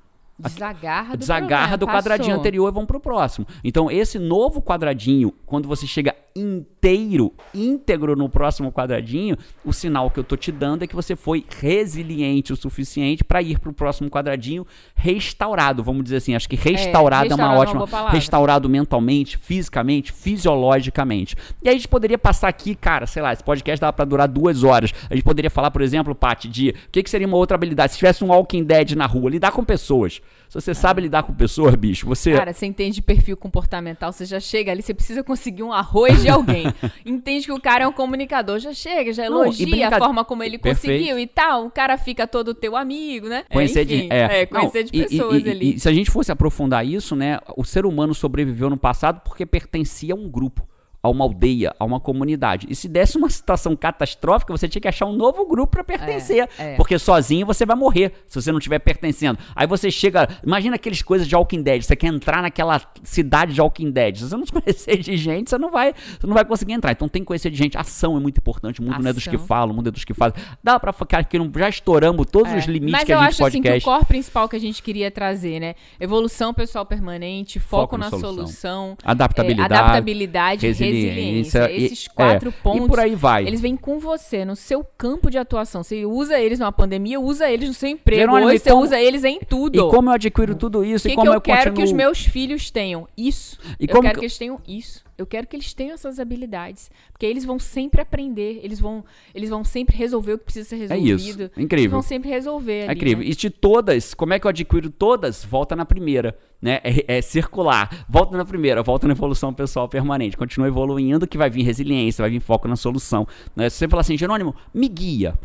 [0.48, 3.46] Desagarra do, desagarra do quadradinho anterior e vão pro próximo.
[3.62, 10.18] Então, esse novo quadradinho, quando você chega inteiro, íntegro no próximo quadradinho, o sinal que
[10.18, 14.08] eu tô te dando é que você foi resiliente o suficiente para ir pro próximo
[14.08, 16.34] quadradinho restaurado, vamos dizer assim.
[16.34, 17.80] Acho que restaurado é, é uma ótima.
[17.82, 21.36] É uma restaurado mentalmente, fisicamente, fisiologicamente.
[21.62, 24.28] E aí a gente poderia passar aqui, cara, sei lá, esse podcast dava para durar
[24.28, 24.92] duas horas.
[25.08, 27.92] A gente poderia falar, por exemplo, Paty, de o que, que seria uma outra habilidade?
[27.92, 30.20] Se tivesse um Walking Dead na rua, lidar com pessoas.
[30.48, 32.32] Se você sabe lidar com pessoas, bicho, você.
[32.32, 36.28] Cara, você entende perfil comportamental, você já chega ali, você precisa conseguir um arroz de
[36.28, 36.64] alguém.
[37.06, 39.98] entende que o cara é um comunicador, já chega, já Não, e elogia brinca- a
[39.98, 40.96] forma como ele Perfeito.
[40.98, 41.66] conseguiu e tal.
[41.66, 43.44] O cara fica todo teu amigo, né?
[43.48, 45.74] É, Conhecer enfim, de, é, é, conhecer Não, de e- pessoas e, e- ali.
[45.76, 47.38] E se a gente fosse aprofundar isso, né?
[47.56, 50.66] O ser humano sobreviveu no passado porque pertencia a um grupo,
[51.02, 52.66] a uma aldeia, a uma comunidade.
[52.68, 56.48] E se desse uma situação catastrófica, você tinha que achar um novo grupo para pertencer.
[56.58, 56.74] é.
[56.76, 59.38] Porque sozinho você vai morrer se você não estiver pertencendo.
[59.56, 60.28] Aí você chega.
[60.44, 61.82] Imagina aquelas coisas de Walking Dead.
[61.82, 64.16] Você quer entrar naquela cidade de Walking Dead.
[64.16, 66.92] Se você não conhecer de gente, você não vai, você não vai conseguir entrar.
[66.92, 67.78] Então tem que conhecer de gente.
[67.78, 68.80] Ação é muito importante.
[68.80, 69.46] O mundo não é dos que Ação.
[69.46, 70.38] falam, o mundo é dos que fazem.
[70.62, 72.58] Dá pra ficar aqui, não- já estouramos todos É.
[72.58, 74.60] os limites Mas que a eu gente acho assim que o core principal que a
[74.60, 75.74] gente queria trazer, né?
[75.98, 78.34] Evolução pessoal permanente, foco, Foco na na solução.
[78.34, 81.70] solução, Adaptabilidade, é, adaptabilidade, resiliência, resiliência.
[81.70, 82.86] e- Esses quatro é, pontos.
[82.86, 83.46] E por aí vai.
[83.46, 85.82] Eles vêm com você, no seu campo de atuação.
[85.82, 88.20] Você usa eles numa pandemia, usa eles no seu emprego.
[88.20, 89.76] Jerônimo, Hoje e você como- usa eles em tudo.
[89.76, 91.06] E como eu adquiro tudo isso?
[91.06, 91.76] O que, e como que eu, eu quero continuo...
[91.76, 93.06] que os meus filhos tenham?
[93.16, 93.58] Isso.
[93.78, 95.02] E eu como quero que- que eles tenham isso.
[95.20, 96.90] Eu quero que eles tenham essas habilidades.
[97.12, 98.60] Porque eles vão sempre aprender.
[98.62, 99.04] Eles vão,
[99.34, 101.18] eles vão sempre resolver o que precisa ser É resolvido.
[101.18, 101.40] isso.
[101.42, 101.90] Eles Incrível.
[101.90, 102.80] vão sempre resolver.
[102.80, 103.24] É ali, incrível.
[103.24, 103.30] né?
[103.30, 105.44] E de todas, como é que eu adquiro todas?
[105.44, 106.80] Volta na primeira, né?
[106.82, 108.06] É, é circular.
[108.08, 110.36] Volta na primeira, volta na evolução pessoal permanente.
[110.36, 113.26] Continua evoluindo que vai vir resiliência, vai vir foco na solução.
[113.54, 113.68] Né?
[113.68, 115.38] Se você falar assim, Jerônimo, me guia.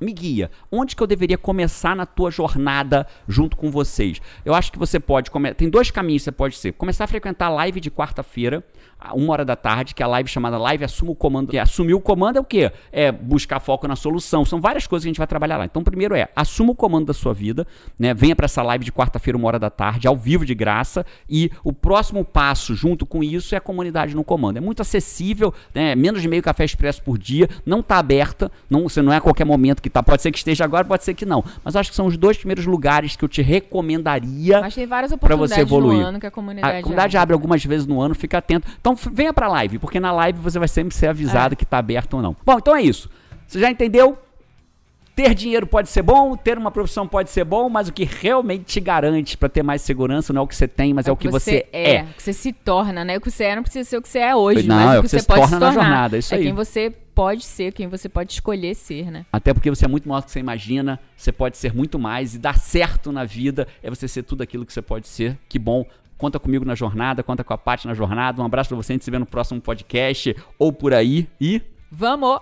[0.00, 0.50] Me guia.
[0.70, 4.20] Onde que eu deveria começar na tua jornada junto com vocês?
[4.44, 5.54] Eu acho que você pode começar.
[5.54, 6.72] Tem dois caminhos que você pode ser.
[6.72, 8.64] Começar a frequentar a live de quarta-feira,
[9.14, 11.50] uma hora da tarde, que é a live chamada Live Assuma o Comando.
[11.50, 12.70] Que é assumir o comando é o quê?
[12.90, 14.44] É buscar foco na solução.
[14.44, 15.64] São várias coisas que a gente vai trabalhar lá.
[15.64, 17.66] Então, primeiro é assuma o comando da sua vida,
[17.98, 18.14] né?
[18.14, 21.04] Venha para essa live de quarta-feira, uma hora da tarde, ao vivo de graça.
[21.28, 24.56] E o próximo passo, junto com isso, é a comunidade no comando.
[24.56, 25.94] É muito acessível, né?
[25.94, 29.20] Menos de meio café expresso por dia, não está aberta, não, você não é a
[29.20, 30.02] qualquer momento que tá.
[30.02, 31.42] Pode ser que esteja agora, pode ser que não.
[31.64, 35.12] Mas acho que são os dois primeiros lugares que eu te recomendaria Mas tem várias
[35.14, 36.00] pra você oportunidades evoluir.
[36.00, 38.68] no ano que a comunidade, a comunidade abre algumas vezes no ano, fica atento.
[38.80, 41.56] Então venha pra live, porque na live você vai sempre ser avisado É.
[41.56, 42.36] que tá aberto ou não.
[42.44, 43.08] Bom, então é isso.
[43.46, 44.18] Você já entendeu?
[45.14, 48.64] Ter dinheiro pode ser bom, ter uma profissão pode ser bom, mas o que realmente
[48.64, 51.16] te garante pra ter mais segurança não é o que você tem, mas é, o
[51.16, 52.04] que você, é.
[52.04, 53.18] O que você se torna, né?
[53.18, 54.98] O que você é não precisa ser o que você é hoje, Não, mas é
[54.98, 55.82] o que você, pode torna se na tornar.
[55.82, 56.44] jornada, é isso aí.
[56.44, 59.26] quem você pode ser, quem você pode escolher ser, né?
[59.32, 62.34] Até porque você é muito maior do que você imagina, você pode ser muito mais
[62.34, 65.38] e dar certo na vida é você ser tudo aquilo que você pode ser.
[65.48, 65.84] Que bom.
[66.16, 68.40] Conta comigo na jornada, conta com a Paty na jornada.
[68.40, 71.60] Um abraço pra você, a gente se vê no próximo podcast ou por aí e
[71.90, 72.40] Vamos!